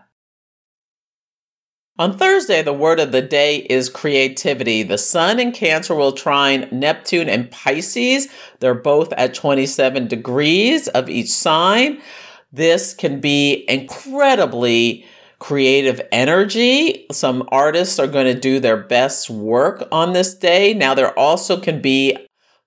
On 2.00 2.16
Thursday, 2.16 2.62
the 2.62 2.72
word 2.72 2.98
of 2.98 3.12
the 3.12 3.20
day 3.20 3.56
is 3.56 3.90
creativity. 3.90 4.82
The 4.82 4.96
Sun 4.96 5.38
in 5.38 5.52
Cancer 5.52 5.94
will 5.94 6.12
trine 6.12 6.66
Neptune 6.72 7.28
and 7.28 7.50
Pisces. 7.50 8.28
They're 8.60 8.72
both 8.72 9.12
at 9.18 9.34
27 9.34 10.08
degrees 10.08 10.88
of 10.88 11.10
each 11.10 11.28
sign. 11.28 12.00
This 12.54 12.94
can 12.94 13.20
be 13.20 13.66
incredibly 13.68 15.04
creative 15.40 16.00
energy. 16.10 17.04
Some 17.12 17.46
artists 17.52 17.98
are 17.98 18.06
going 18.06 18.34
to 18.34 18.40
do 18.40 18.60
their 18.60 18.78
best 18.78 19.28
work 19.28 19.86
on 19.92 20.14
this 20.14 20.32
day. 20.34 20.72
Now, 20.72 20.94
there 20.94 21.12
also 21.18 21.60
can 21.60 21.82
be 21.82 22.16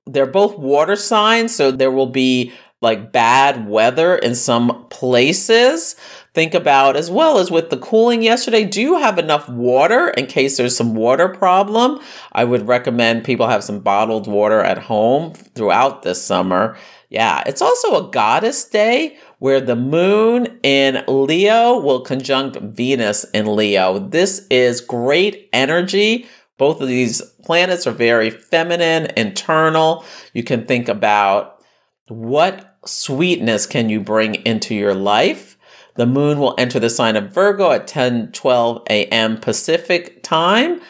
they're 0.06 0.28
both 0.28 0.60
water 0.60 0.96
signs, 0.96 1.56
so 1.56 1.72
there 1.72 1.90
will 1.90 2.06
be 2.06 2.54
like 2.84 3.12
bad 3.12 3.68
weather 3.68 4.16
in 4.16 4.36
some 4.36 4.86
places. 4.90 5.96
Think 6.34 6.54
about 6.54 6.96
as 6.96 7.12
well 7.12 7.38
as 7.38 7.52
with 7.52 7.70
the 7.70 7.78
cooling 7.78 8.24
yesterday, 8.24 8.64
do 8.64 8.82
you 8.82 8.98
have 8.98 9.20
enough 9.20 9.48
water 9.48 10.10
in 10.10 10.26
case 10.26 10.58
there's 10.58 10.76
some 10.76 10.96
water 10.96 11.30
problem? 11.30 12.00
I 12.32 12.44
would 12.44 12.68
recommend 12.68 13.24
people 13.24 13.48
have 13.48 13.64
some 13.64 13.80
bottled 13.80 14.28
water 14.28 14.62
at 14.62 14.80
home 14.80 15.34
throughout 15.34 16.02
this 16.02 16.24
summer. 16.24 16.76
Yeah, 17.10 17.44
it's 17.46 17.62
also 17.62 18.08
a 18.08 18.12
goddess 18.12 18.66
day 18.66 19.18
where 19.38 19.62
the 19.62 19.76
moon 19.76 20.60
in 20.64 21.04
Leo 21.08 21.80
will 21.80 22.02
conjunct 22.02 22.58
Venus 22.58 23.26
in 23.26 23.56
Leo. 23.56 24.00
This 24.00 24.48
is 24.50 24.82
great 24.82 25.50
energy 25.54 26.28
both 26.58 26.82
of 26.82 26.88
these 26.88 27.22
planets 27.44 27.88
are 27.88 27.92
very 27.92 28.30
feminine, 28.30 29.12
internal. 29.18 30.06
You 30.34 30.44
can 30.44 30.66
think 30.66 30.88
about 30.88 31.62
what 32.08 32.78
sweetness 32.86 33.66
can 33.66 33.90
you 33.90 34.00
bring 34.00 34.36
into 34.36 34.76
your 34.76 34.94
life. 34.94 35.53
The 35.96 36.06
moon 36.06 36.40
will 36.40 36.56
enter 36.58 36.80
the 36.80 36.90
sign 36.90 37.16
of 37.16 37.32
Virgo 37.32 37.72
at 37.72 37.88
10 37.88 38.32
12 38.32 38.84
a.m. 38.90 39.38
Pacific 39.38 40.24
time. 40.24 40.82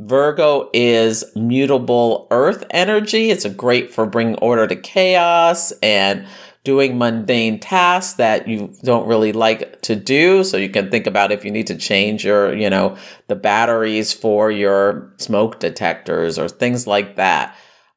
Virgo 0.00 0.70
is 0.72 1.24
mutable 1.36 2.26
earth 2.30 2.64
energy. 2.70 3.30
It's 3.30 3.44
a 3.44 3.50
great 3.50 3.92
for 3.92 4.06
bringing 4.06 4.34
order 4.36 4.66
to 4.66 4.76
chaos 4.76 5.72
and 5.82 6.26
doing 6.64 6.96
mundane 6.96 7.60
tasks 7.60 8.14
that 8.14 8.48
you 8.48 8.74
don't 8.82 9.06
really 9.06 9.32
like 9.32 9.80
to 9.82 9.94
do. 9.94 10.42
So 10.42 10.56
you 10.56 10.70
can 10.70 10.90
think 10.90 11.06
about 11.06 11.30
if 11.30 11.44
you 11.44 11.50
need 11.50 11.66
to 11.68 11.76
change 11.76 12.24
your, 12.24 12.54
you 12.54 12.70
know, 12.70 12.96
the 13.28 13.36
batteries 13.36 14.12
for 14.12 14.50
your 14.50 15.12
smoke 15.18 15.60
detectors 15.60 16.38
or 16.38 16.48
things 16.48 16.86
like 16.86 17.16
that. 17.16 17.54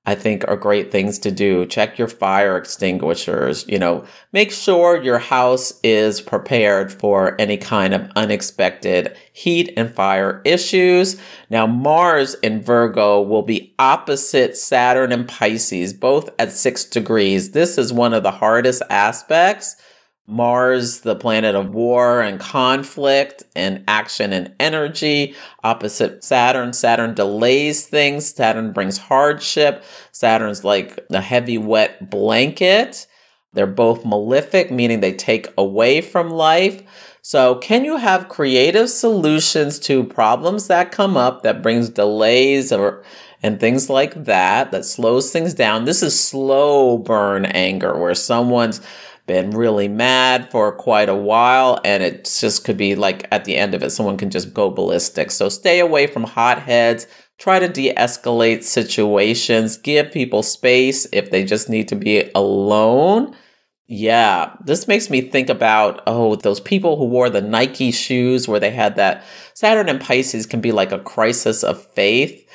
I 0.08 0.15
think 0.15 0.48
are 0.48 0.56
great 0.56 0.89
things 0.89 1.20
to 1.20 1.32
do. 1.32 1.65
Check 1.65 2.00
your 2.00 2.08
fire 2.08 2.56
extinguishers, 2.58 3.67
you 3.67 3.78
know, 3.78 4.06
make 4.32 4.52
sure 4.54 5.04
your 5.04 5.20
house 5.20 5.78
is 5.84 6.22
prepared 6.22 6.93
for 6.93 7.36
any 7.39 7.58
kind 7.58 7.93
of 7.93 8.10
unexpected 8.15 9.17
heat 9.34 9.74
and 9.76 9.93
fire 9.93 10.41
issues. 10.46 11.20
Now, 11.50 11.67
Mars 11.67 12.36
in 12.36 12.62
Virgo 12.62 13.22
will 13.22 13.41
be 13.41 13.76
opposite 13.78 14.56
Saturn 14.56 15.12
and 15.12 15.28
Pisces, 15.28 15.93
both 15.93 16.30
at 16.39 16.54
six 16.54 16.86
degrees. 16.86 17.52
This 17.52 17.78
is 17.78 17.91
one 17.91 18.13
of 18.13 18.24
the 18.24 18.32
hardest 18.32 18.82
aspects 18.89 19.76
Mars, 20.28 21.02
the 21.02 21.16
planet 21.16 21.56
of 21.56 21.74
war 21.74 22.22
and 22.22 22.38
conflict 22.40 23.44
and 23.56 23.84
action 23.88 24.34
and 24.34 24.54
energy, 24.60 25.36
opposite 25.63 26.22
Saturn. 26.24 26.74
Saturn 26.74 27.13
delays 27.13 27.88
things. 27.88 28.34
Saturn 28.34 28.74
brings 28.74 28.98
hardship. 28.98 29.86
Saturn's 30.12 30.66
like 30.66 31.00
a 31.10 31.22
heavy, 31.22 31.58
wet 31.58 32.10
blanket. 32.10 33.08
They're 33.54 33.66
both 33.66 34.06
malefic, 34.06 34.70
meaning 34.70 35.00
they 35.00 35.13
take 35.13 35.48
away 35.58 36.02
from 36.02 36.30
life. 36.30 36.84
So, 37.22 37.56
can 37.56 37.84
you 37.84 37.98
have 37.98 38.30
creative 38.30 38.90
solutions 38.90 39.80
to 39.80 40.04
problems 40.04 40.68
that 40.68 40.92
come 40.92 41.18
up 41.18 41.44
that 41.44 41.62
brings 41.62 41.90
delays 41.90 42.72
or 42.72 43.04
and 43.44 43.60
things 43.60 43.90
like 43.90 44.26
that 44.26 44.72
that 44.72 44.86
slows 44.86 45.32
things 45.32 45.54
down? 45.54 45.86
This 45.86 46.04
is 46.04 46.20
slow 46.20 46.98
burn 46.98 47.46
anger 47.46 47.98
where 47.98 48.16
someone's 48.16 48.82
been 49.28 49.52
really 49.52 49.88
mad 49.88 50.50
for 50.50 50.72
quite 50.72 51.10
a 51.10 51.16
while 51.16 51.80
and 51.84 52.02
it 52.02 52.24
just 52.40 52.63
could 52.63 52.78
be 52.78 52.96
like 52.96 53.28
at 53.32 53.46
the 53.46 53.56
end 53.56 53.76
of 53.76 53.84
it 53.84 53.92
someone 53.92 54.18
can 54.18 54.30
just 54.30 54.54
go 54.54 54.72
ballistic. 54.72 55.30
So 55.32 55.50
stay 55.50 55.80
away 55.80 56.08
from 56.08 56.24
hotheads. 56.24 57.06
Try 57.38 57.60
to 57.60 57.68
de-escalate 57.68 58.63
situations. 58.63 59.78
Give 59.78 60.12
people 60.12 60.42
space 60.42 61.06
if 61.12 61.30
they 61.30 61.44
just 61.44 61.70
need 61.70 61.88
to 61.90 61.96
be 61.96 62.32
alone. 62.34 63.36
Yeah 63.86 64.56
this 64.66 64.88
makes 64.88 65.10
me 65.10 65.22
think 65.22 65.50
about 65.50 66.02
oh 66.08 66.36
those 66.36 66.60
people 66.60 66.98
who 66.98 67.06
wore 67.06 67.30
the 67.30 67.42
nike 67.42 67.92
shoes 67.92 68.48
where 68.48 68.60
they 68.60 68.72
had 68.72 68.96
that 68.98 69.24
saturn 69.54 69.88
and 69.88 70.02
pisces 70.02 70.46
can 70.46 70.60
be 70.60 70.74
like 70.74 70.92
a 70.92 71.00
crisis 71.00 71.63
of 71.63 71.86
faith 71.94 72.46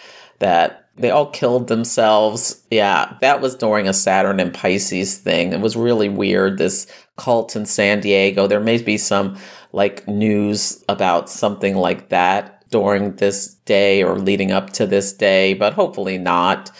that 0.40 0.81
they 0.96 1.10
all 1.10 1.30
killed 1.30 1.68
themselves. 1.68 2.62
Yeah, 2.70 3.16
that 3.20 3.40
was 3.40 3.54
during 3.54 3.88
a 3.88 3.94
Saturn 3.94 4.40
and 4.40 4.52
Pisces 4.52 5.18
thing. 5.18 5.52
It 5.52 5.60
was 5.60 5.76
really 5.76 6.08
weird. 6.08 6.58
This 6.58 6.86
cult 7.16 7.56
in 7.56 7.66
San 7.66 8.00
Diego. 8.00 8.46
There 8.46 8.60
may 8.60 8.80
be 8.80 8.98
some 8.98 9.38
like 9.72 10.06
news 10.06 10.84
about 10.88 11.30
something 11.30 11.76
like 11.76 12.10
that 12.10 12.68
during 12.70 13.16
this 13.16 13.54
day 13.64 14.02
or 14.02 14.18
leading 14.18 14.52
up 14.52 14.70
to 14.74 14.86
this 14.86 15.12
day, 15.12 15.54
but 15.54 15.74
hopefully 15.74 16.18
not. 16.18 16.70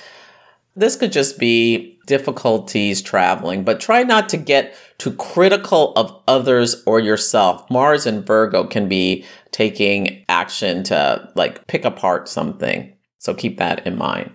This 0.75 0.97
could 0.97 1.13
just 1.13 1.39
be 1.39 1.99
difficulties 2.07 3.03
traveling, 3.03 3.63
but 3.63 3.79
try 3.79 4.03
not 4.03 4.29
to 4.31 4.37
get 4.37 4.75
too 4.99 5.13
critical 5.13 5.93
of 5.95 6.23
others 6.27 6.83
or 6.87 6.99
yourself. 6.99 7.71
Mars 7.71 8.07
and 8.07 8.27
Virgo 8.27 8.67
can 8.67 8.89
be 8.89 9.25
taking 9.51 10.25
action 10.29 10.83
to 10.85 11.31
like 11.35 11.67
pick 11.67 11.85
apart 11.85 12.29
something. 12.29 12.93
So 13.23 13.35
keep 13.35 13.59
that 13.59 13.87
in 13.87 13.97
mind. 13.97 14.33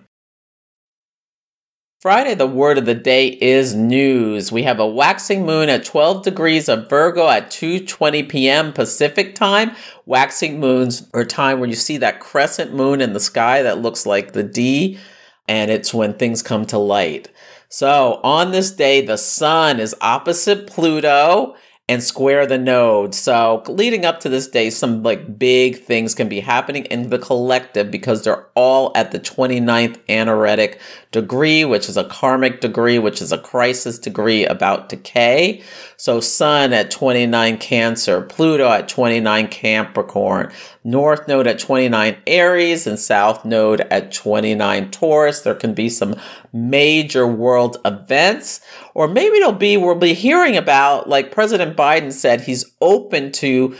Friday, 2.00 2.34
the 2.34 2.46
word 2.46 2.78
of 2.78 2.86
the 2.86 2.94
day 2.94 3.26
is 3.26 3.74
news. 3.74 4.50
We 4.50 4.62
have 4.62 4.80
a 4.80 4.86
waxing 4.86 5.44
moon 5.44 5.68
at 5.68 5.84
12 5.84 6.24
degrees 6.24 6.70
of 6.70 6.88
Virgo 6.88 7.28
at 7.28 7.50
2:20 7.50 8.26
p.m. 8.26 8.72
Pacific 8.72 9.34
time. 9.34 9.72
Waxing 10.06 10.58
moons 10.58 11.06
are 11.12 11.26
time 11.26 11.60
when 11.60 11.68
you 11.68 11.76
see 11.76 11.98
that 11.98 12.20
crescent 12.20 12.72
moon 12.72 13.02
in 13.02 13.12
the 13.12 13.20
sky 13.20 13.62
that 13.62 13.82
looks 13.82 14.06
like 14.06 14.32
the 14.32 14.42
D, 14.42 14.98
and 15.46 15.70
it's 15.70 15.92
when 15.92 16.14
things 16.14 16.42
come 16.42 16.64
to 16.66 16.78
light. 16.78 17.28
So, 17.68 18.20
on 18.24 18.52
this 18.52 18.70
day, 18.70 19.04
the 19.04 19.18
sun 19.18 19.80
is 19.80 19.94
opposite 20.00 20.66
Pluto 20.66 21.56
and 21.88 22.02
square 22.02 22.46
the 22.46 22.58
node. 22.58 23.14
So 23.14 23.62
leading 23.66 24.04
up 24.04 24.20
to 24.20 24.28
this 24.28 24.46
day, 24.46 24.68
some 24.68 25.02
like 25.02 25.38
big 25.38 25.80
things 25.80 26.14
can 26.14 26.28
be 26.28 26.40
happening 26.40 26.84
in 26.86 27.08
the 27.08 27.18
collective 27.18 27.90
because 27.90 28.24
they're 28.24 28.46
all 28.54 28.92
at 28.94 29.10
the 29.10 29.18
29th 29.18 29.98
anaretic 30.08 30.80
degree, 31.10 31.64
which 31.64 31.88
is 31.88 31.96
a 31.96 32.04
karmic 32.04 32.60
degree, 32.60 32.98
which 32.98 33.22
is 33.22 33.32
a 33.32 33.38
crisis 33.38 33.98
degree 33.98 34.44
about 34.44 34.88
decay. 34.88 35.62
So 35.96 36.20
Sun 36.20 36.72
at 36.72 36.90
29 36.90 37.58
Cancer, 37.58 38.20
Pluto 38.20 38.68
at 38.68 38.88
29 38.88 39.48
Capricorn, 39.48 40.52
North 40.84 41.26
Node 41.26 41.46
at 41.46 41.58
29 41.58 42.16
Aries, 42.26 42.86
and 42.86 42.98
South 42.98 43.44
Node 43.44 43.80
at 43.80 44.12
29 44.12 44.90
Taurus. 44.90 45.40
There 45.40 45.54
can 45.54 45.72
be 45.72 45.88
some 45.88 46.16
major 46.52 47.26
world 47.26 47.78
events, 47.84 48.60
or 48.94 49.08
maybe 49.08 49.38
it'll 49.38 49.52
be 49.52 49.76
we'll 49.76 49.94
be 49.94 50.14
hearing 50.14 50.56
about, 50.56 51.08
like 51.08 51.32
President 51.32 51.76
Biden 51.76 52.12
said, 52.12 52.42
he's 52.42 52.70
open 52.80 53.32
to 53.32 53.74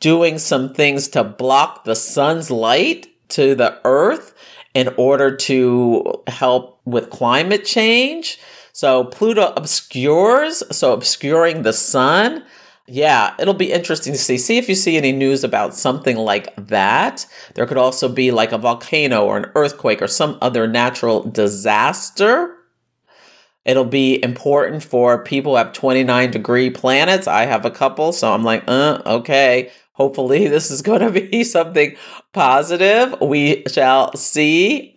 doing 0.00 0.38
some 0.38 0.72
things 0.72 1.08
to 1.08 1.24
block 1.24 1.82
the 1.82 1.96
sun's 1.96 2.52
light 2.52 3.08
to 3.28 3.54
the 3.56 3.80
earth 3.84 4.32
in 4.74 4.88
order 4.96 5.34
to 5.34 6.22
help 6.26 6.80
with 6.84 7.10
climate 7.10 7.64
change. 7.64 8.38
So 8.72 9.04
Pluto 9.04 9.52
obscures, 9.56 10.62
so 10.70 10.92
obscuring 10.92 11.62
the 11.62 11.72
sun. 11.72 12.44
Yeah, 12.86 13.34
it'll 13.38 13.54
be 13.54 13.72
interesting 13.72 14.14
to 14.14 14.18
see. 14.18 14.38
See 14.38 14.56
if 14.56 14.68
you 14.68 14.74
see 14.74 14.96
any 14.96 15.12
news 15.12 15.44
about 15.44 15.74
something 15.74 16.16
like 16.16 16.54
that. 16.56 17.26
There 17.54 17.66
could 17.66 17.76
also 17.76 18.08
be 18.08 18.30
like 18.30 18.52
a 18.52 18.58
volcano 18.58 19.26
or 19.26 19.36
an 19.36 19.50
earthquake 19.54 20.00
or 20.00 20.06
some 20.06 20.38
other 20.40 20.66
natural 20.66 21.22
disaster. 21.22 22.54
It'll 23.66 23.84
be 23.84 24.22
important 24.24 24.82
for 24.82 25.22
people 25.22 25.52
who 25.52 25.56
have 25.58 25.74
29 25.74 26.30
degree 26.30 26.70
planets. 26.70 27.26
I 27.26 27.44
have 27.44 27.66
a 27.66 27.70
couple, 27.70 28.12
so 28.12 28.32
I'm 28.32 28.42
like, 28.42 28.64
uh, 28.66 29.02
okay. 29.04 29.70
Hopefully, 29.98 30.48
this 30.48 30.70
is 30.70 30.80
going 30.80 31.00
to 31.00 31.10
be 31.10 31.44
something 31.56 31.96
positive. 32.32 33.20
We 33.20 33.64
shall 33.68 34.16
see. 34.16 34.94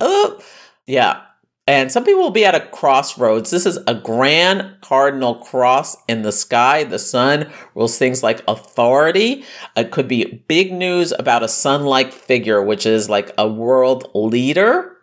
Yeah, 0.87 1.21
and 1.67 1.91
some 1.91 2.03
people 2.03 2.21
will 2.21 2.31
be 2.31 2.45
at 2.45 2.55
a 2.55 2.67
crossroads. 2.67 3.51
This 3.51 3.65
is 3.65 3.77
a 3.87 3.93
grand 3.93 4.77
cardinal 4.81 5.35
cross 5.35 5.95
in 6.07 6.23
the 6.23 6.31
sky. 6.31 6.83
The 6.83 6.99
sun 6.99 7.51
rules 7.75 7.97
things 7.97 8.23
like 8.23 8.43
authority. 8.47 9.45
It 9.75 9.91
could 9.91 10.07
be 10.07 10.43
big 10.47 10.73
news 10.73 11.13
about 11.17 11.43
a 11.43 11.47
sun 11.47 11.85
like 11.85 12.11
figure, 12.11 12.63
which 12.63 12.85
is 12.85 13.09
like 13.09 13.31
a 13.37 13.47
world 13.47 14.09
leader 14.15 14.97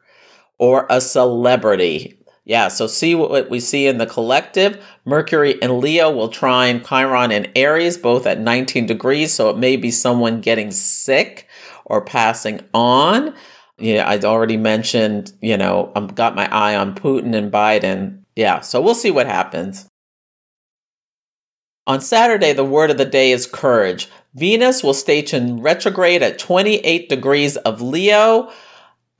or 0.58 0.86
a 0.90 1.00
celebrity. 1.00 2.17
Yeah, 2.48 2.66
so 2.66 2.88
see 2.88 3.14
what 3.14 3.48
we 3.48 3.60
see 3.60 3.86
in 3.86 3.98
the 3.98 4.06
collective. 4.06 4.84
Mercury 5.04 5.62
and 5.62 5.78
Leo 5.78 6.10
will 6.10 6.28
trine 6.28 6.82
Chiron 6.82 7.30
and 7.30 7.48
Aries, 7.54 7.96
both 7.96 8.26
at 8.26 8.40
19 8.40 8.86
degrees. 8.86 9.32
So 9.32 9.50
it 9.50 9.56
may 9.56 9.76
be 9.76 9.92
someone 9.92 10.40
getting 10.40 10.72
sick 10.72 11.46
or 11.84 12.04
passing 12.04 12.60
on 12.74 13.34
yeah, 13.78 14.08
I'd 14.08 14.24
already 14.24 14.56
mentioned, 14.56 15.32
you 15.40 15.56
know, 15.56 15.92
I've 15.94 16.14
got 16.14 16.34
my 16.34 16.52
eye 16.52 16.74
on 16.74 16.94
Putin 16.94 17.34
and 17.34 17.52
Biden. 17.52 18.24
Yeah, 18.34 18.60
so 18.60 18.80
we'll 18.80 18.94
see 18.94 19.10
what 19.10 19.26
happens. 19.26 19.88
On 21.86 22.00
Saturday, 22.00 22.52
the 22.52 22.64
word 22.64 22.90
of 22.90 22.98
the 22.98 23.04
day 23.04 23.30
is 23.30 23.46
courage. 23.46 24.08
Venus 24.34 24.82
will 24.82 24.94
station 24.94 25.62
retrograde 25.62 26.22
at 26.22 26.38
28 26.38 27.08
degrees 27.08 27.56
of 27.58 27.80
Leo 27.80 28.50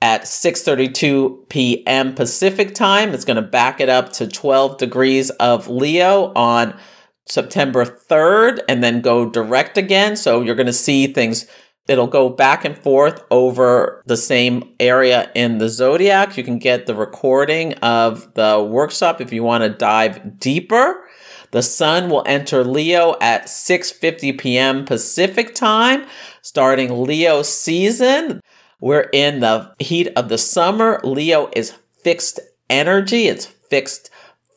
at 0.01 0.23
6:32 0.23 1.49
p.m. 1.49 2.15
Pacific 2.15 2.75
time. 2.75 3.15
It's 3.15 3.25
going 3.25 3.37
to 3.37 3.43
back 3.43 3.81
it 3.81 3.89
up 3.89 4.13
to 4.15 4.27
12 4.27 4.79
degrees 4.79 5.31
of 5.31 5.69
Leo 5.69 6.33
on 6.35 6.79
September 7.27 7.85
3rd 7.85 8.61
and 8.69 8.83
then 8.83 9.01
go 9.01 9.29
direct 9.29 9.77
again. 9.77 10.17
So 10.17 10.41
you're 10.41 10.55
going 10.55 10.67
to 10.67 10.73
see 10.73 11.07
things 11.09 11.47
It'll 11.89 12.07
go 12.07 12.29
back 12.29 12.67
and 12.67 12.77
forth 12.77 13.25
over 13.31 14.03
the 14.07 14.19
same 14.19 14.75
area 14.79 15.31
in 15.35 15.57
the 15.57 15.71
zodiac. 15.71 16.37
You 16.37 16.45
can 16.45 16.59
get 16.59 16.85
the 16.85 16.95
recording 16.95 17.73
of 17.77 18.35
the 18.35 18.63
workshop 18.71 19.23
if 19.23 19.33
you 19.33 19.43
want 19.43 19.65
to 19.65 19.71
dive 19.71 20.39
deeper. 20.39 21.03
The 21.51 21.63
sun 21.63 22.11
will 22.11 22.23
enter 22.27 22.63
Leo 22.63 23.17
at 23.23 23.47
6:50 23.47 24.39
p.m. 24.39 24.85
Pacific 24.85 25.55
time, 25.55 26.05
starting 26.43 27.05
Leo 27.05 27.41
season. 27.41 28.43
We're 28.81 29.09
in 29.13 29.41
the 29.41 29.75
heat 29.79 30.09
of 30.15 30.29
the 30.29 30.39
summer. 30.39 31.01
Leo 31.03 31.51
is 31.55 31.75
fixed 32.03 32.41
energy, 32.71 33.27
it's 33.27 33.47
fixed 33.47 34.11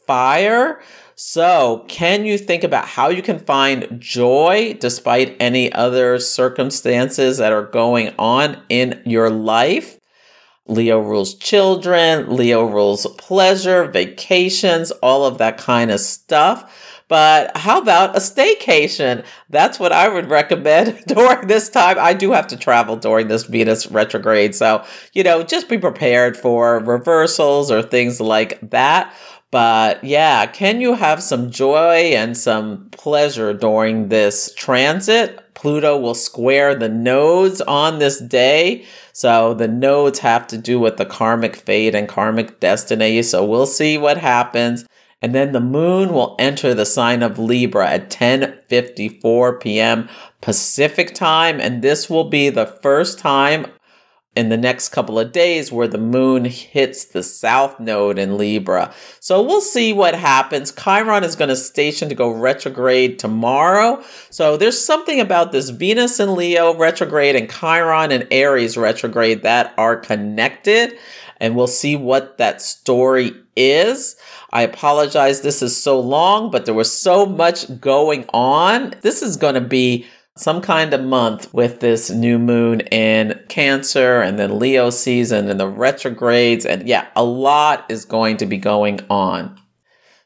fire. 0.05 0.81
So, 1.15 1.85
can 1.87 2.25
you 2.25 2.37
think 2.37 2.63
about 2.63 2.87
how 2.87 3.09
you 3.09 3.21
can 3.21 3.39
find 3.39 3.99
joy 3.99 4.75
despite 4.79 5.37
any 5.39 5.71
other 5.71 6.17
circumstances 6.19 7.37
that 7.37 7.53
are 7.53 7.65
going 7.65 8.13
on 8.17 8.61
in 8.69 9.01
your 9.05 9.29
life? 9.29 9.99
Leo 10.67 10.99
rules 10.99 11.35
children, 11.35 12.35
Leo 12.35 12.63
rules 12.63 13.05
pleasure, 13.17 13.85
vacations, 13.85 14.91
all 14.91 15.25
of 15.25 15.37
that 15.37 15.57
kind 15.57 15.91
of 15.91 15.99
stuff. 15.99 17.00
But 17.11 17.57
how 17.57 17.81
about 17.81 18.15
a 18.15 18.19
staycation? 18.19 19.25
That's 19.49 19.81
what 19.81 19.91
I 19.91 20.07
would 20.07 20.29
recommend 20.29 21.03
during 21.07 21.45
this 21.47 21.67
time. 21.67 21.97
I 21.99 22.13
do 22.13 22.31
have 22.31 22.47
to 22.47 22.55
travel 22.55 22.95
during 22.95 23.27
this 23.27 23.43
Venus 23.43 23.91
retrograde. 23.91 24.55
So, 24.55 24.85
you 25.11 25.21
know, 25.21 25.43
just 25.43 25.67
be 25.67 25.77
prepared 25.77 26.37
for 26.37 26.79
reversals 26.79 27.69
or 27.69 27.81
things 27.81 28.21
like 28.21 28.61
that. 28.69 29.13
But 29.51 30.01
yeah, 30.05 30.45
can 30.45 30.79
you 30.79 30.93
have 30.93 31.21
some 31.21 31.51
joy 31.51 32.13
and 32.15 32.37
some 32.37 32.87
pleasure 32.91 33.53
during 33.53 34.07
this 34.07 34.53
transit? 34.55 35.53
Pluto 35.53 35.97
will 35.97 36.15
square 36.15 36.75
the 36.75 36.87
nodes 36.87 37.59
on 37.59 37.99
this 37.99 38.21
day. 38.21 38.85
So 39.11 39.53
the 39.53 39.67
nodes 39.67 40.19
have 40.19 40.47
to 40.47 40.57
do 40.57 40.79
with 40.79 40.95
the 40.95 41.05
karmic 41.05 41.57
fate 41.57 41.93
and 41.93 42.07
karmic 42.07 42.61
destiny. 42.61 43.21
So 43.21 43.43
we'll 43.43 43.65
see 43.65 43.97
what 43.97 44.17
happens. 44.17 44.85
And 45.21 45.35
then 45.35 45.51
the 45.51 45.61
moon 45.61 46.13
will 46.13 46.35
enter 46.39 46.73
the 46.73 46.85
sign 46.85 47.21
of 47.21 47.37
Libra 47.37 47.87
at 47.89 48.09
10:54 48.09 49.59
p.m. 49.59 50.09
Pacific 50.41 51.13
time 51.13 51.59
and 51.59 51.81
this 51.81 52.09
will 52.09 52.29
be 52.29 52.49
the 52.49 52.65
first 52.65 53.19
time 53.19 53.67
in 54.33 54.47
the 54.47 54.57
next 54.57 54.89
couple 54.89 55.19
of 55.19 55.33
days 55.33 55.71
where 55.71 55.89
the 55.89 55.97
moon 55.97 56.45
hits 56.45 57.03
the 57.05 57.21
south 57.21 57.79
node 57.81 58.17
in 58.17 58.37
Libra. 58.37 58.93
So 59.19 59.41
we'll 59.41 59.59
see 59.59 59.91
what 59.91 60.15
happens. 60.15 60.71
Chiron 60.71 61.25
is 61.25 61.35
going 61.35 61.49
to 61.49 61.55
station 61.55 62.07
to 62.07 62.15
go 62.15 62.31
retrograde 62.31 63.19
tomorrow. 63.19 64.01
So 64.29 64.55
there's 64.55 64.79
something 64.79 65.19
about 65.19 65.51
this 65.51 65.69
Venus 65.69 66.19
and 66.19 66.33
Leo 66.33 66.73
retrograde 66.73 67.35
and 67.35 67.51
Chiron 67.51 68.13
and 68.13 68.25
Aries 68.31 68.77
retrograde 68.77 69.43
that 69.43 69.73
are 69.77 69.97
connected. 69.97 70.97
And 71.41 71.55
we'll 71.55 71.67
see 71.67 71.97
what 71.97 72.37
that 72.37 72.61
story 72.61 73.33
is. 73.57 74.15
I 74.51 74.61
apologize. 74.61 75.41
This 75.41 75.61
is 75.61 75.75
so 75.75 75.99
long, 75.99 76.51
but 76.51 76.65
there 76.65 76.73
was 76.73 76.95
so 76.95 77.25
much 77.25 77.81
going 77.81 78.25
on. 78.31 78.93
This 79.01 79.21
is 79.21 79.35
going 79.35 79.55
to 79.55 79.61
be 79.61 80.05
some 80.37 80.61
kind 80.61 80.93
of 80.93 81.01
month 81.03 81.53
with 81.53 81.79
this 81.79 82.09
new 82.09 82.39
moon 82.39 82.81
in 82.91 83.39
Cancer 83.49 84.21
and 84.21 84.39
then 84.39 84.59
Leo 84.59 84.89
season 84.89 85.49
and 85.49 85.59
the 85.59 85.67
retrogrades. 85.67 86.65
And 86.65 86.87
yeah, 86.87 87.07
a 87.15 87.23
lot 87.23 87.85
is 87.89 88.05
going 88.05 88.37
to 88.37 88.45
be 88.45 88.57
going 88.57 89.01
on. 89.09 89.59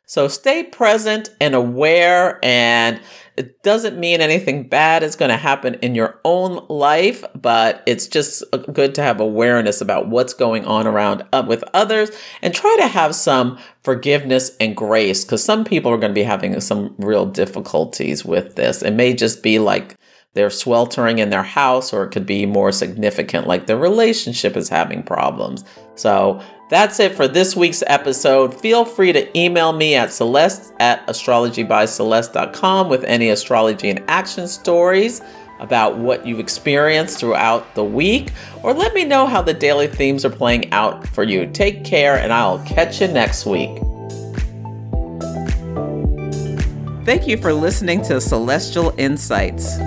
So 0.05 0.27
stay 0.27 0.63
present 0.63 1.29
and 1.41 1.55
aware 1.55 2.39
and 2.43 2.99
it 3.37 3.61
doesn't 3.63 3.99
mean 3.99 4.21
anything 4.21 4.67
bad 4.67 5.03
is 5.03 5.15
going 5.15 5.29
to 5.29 5.37
happen 5.37 5.75
in 5.75 5.95
your 5.95 6.19
own 6.23 6.65
life, 6.69 7.23
but 7.35 7.83
it's 7.85 8.07
just 8.07 8.43
good 8.71 8.95
to 8.95 9.01
have 9.01 9.19
awareness 9.19 9.81
about 9.81 10.07
what's 10.07 10.33
going 10.33 10.65
on 10.65 10.87
around 10.87 11.23
uh, 11.33 11.43
with 11.45 11.63
others 11.73 12.11
and 12.41 12.53
try 12.53 12.75
to 12.79 12.87
have 12.87 13.13
some 13.13 13.57
forgiveness 13.83 14.55
and 14.59 14.75
grace 14.75 15.25
because 15.25 15.43
some 15.43 15.65
people 15.65 15.91
are 15.91 15.97
going 15.97 16.11
to 16.11 16.15
be 16.15 16.23
having 16.23 16.59
some 16.61 16.95
real 16.97 17.25
difficulties 17.25 18.23
with 18.23 18.55
this. 18.55 18.81
It 18.81 18.91
may 18.91 19.13
just 19.13 19.43
be 19.43 19.59
like 19.59 19.97
they're 20.35 20.49
sweltering 20.49 21.19
in 21.19 21.29
their 21.29 21.43
house, 21.43 21.93
or 21.93 22.03
it 22.03 22.11
could 22.11 22.25
be 22.25 22.45
more 22.45 22.71
significant, 22.71 23.47
like 23.47 23.65
their 23.65 23.77
relationship 23.77 24.55
is 24.55 24.69
having 24.69 25.01
problems. 25.01 25.63
So 25.95 26.41
that's 26.69 26.99
it 26.99 27.15
for 27.15 27.27
this 27.27 27.55
week's 27.55 27.83
episode. 27.87 28.53
Feel 28.53 28.83
free 28.83 29.13
to 29.13 29.37
email 29.37 29.71
me 29.71 29.95
at 29.95 30.11
celeste 30.11 30.73
at 30.79 31.07
astrologybyceleste.com 31.07 32.89
with 32.89 33.05
any 33.05 33.29
astrology 33.29 33.89
and 33.89 34.03
action 34.09 34.47
stories 34.47 35.21
about 35.59 35.97
what 35.97 36.27
you've 36.27 36.41
experienced 36.41 37.17
throughout 37.17 37.73
the 37.75 37.83
week, 37.83 38.33
or 38.61 38.73
let 38.73 38.93
me 38.93 39.05
know 39.05 39.25
how 39.25 39.41
the 39.41 39.53
daily 39.53 39.87
themes 39.87 40.25
are 40.25 40.29
playing 40.29 40.69
out 40.73 41.07
for 41.07 41.23
you. 41.23 41.45
Take 41.47 41.85
care, 41.85 42.17
and 42.17 42.33
I'll 42.33 42.59
catch 42.65 42.99
you 42.99 43.07
next 43.07 43.45
week. 43.45 43.84
Thank 47.05 47.27
you 47.27 47.37
for 47.37 47.53
listening 47.53 48.01
to 48.05 48.19
Celestial 48.19 48.91
Insights. 48.97 49.77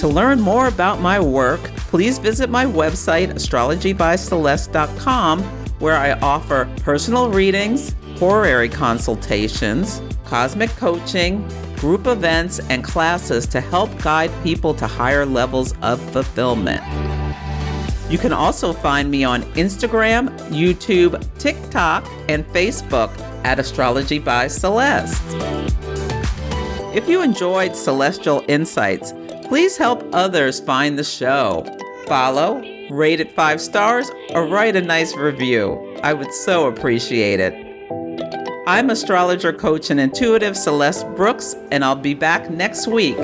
To 0.00 0.06
learn 0.06 0.38
more 0.38 0.68
about 0.68 1.00
my 1.00 1.18
work, 1.18 1.62
please 1.88 2.18
visit 2.18 2.50
my 2.50 2.66
website, 2.66 3.32
astrologybyceleste.com, 3.32 5.42
where 5.78 5.96
I 5.96 6.12
offer 6.20 6.70
personal 6.82 7.30
readings, 7.30 7.94
horary 8.18 8.68
consultations, 8.68 10.02
cosmic 10.26 10.68
coaching, 10.76 11.48
group 11.76 12.06
events, 12.06 12.60
and 12.68 12.84
classes 12.84 13.46
to 13.46 13.62
help 13.62 13.98
guide 14.02 14.30
people 14.42 14.74
to 14.74 14.86
higher 14.86 15.24
levels 15.24 15.72
of 15.80 15.98
fulfillment. 16.12 16.82
You 18.10 18.18
can 18.18 18.34
also 18.34 18.74
find 18.74 19.10
me 19.10 19.24
on 19.24 19.40
Instagram, 19.54 20.28
YouTube, 20.50 21.18
TikTok, 21.38 22.06
and 22.28 22.46
Facebook 22.48 23.25
at 23.46 23.60
Astrology 23.60 24.18
by 24.18 24.48
Celeste. 24.48 25.22
If 26.96 27.08
you 27.08 27.22
enjoyed 27.22 27.76
Celestial 27.76 28.44
Insights, 28.48 29.12
please 29.44 29.76
help 29.76 30.02
others 30.12 30.58
find 30.58 30.98
the 30.98 31.04
show. 31.04 31.64
Follow, 32.08 32.60
rate 32.90 33.20
it 33.20 33.30
five 33.36 33.60
stars, 33.60 34.10
or 34.30 34.48
write 34.48 34.74
a 34.74 34.82
nice 34.82 35.14
review. 35.14 35.96
I 36.02 36.12
would 36.12 36.32
so 36.32 36.66
appreciate 36.66 37.38
it. 37.38 37.54
I'm 38.66 38.90
astrologer, 38.90 39.52
coach, 39.52 39.90
and 39.90 40.00
intuitive 40.00 40.56
Celeste 40.56 41.06
Brooks, 41.14 41.54
and 41.70 41.84
I'll 41.84 41.94
be 41.94 42.14
back 42.14 42.50
next 42.50 42.88
week. 42.88 43.16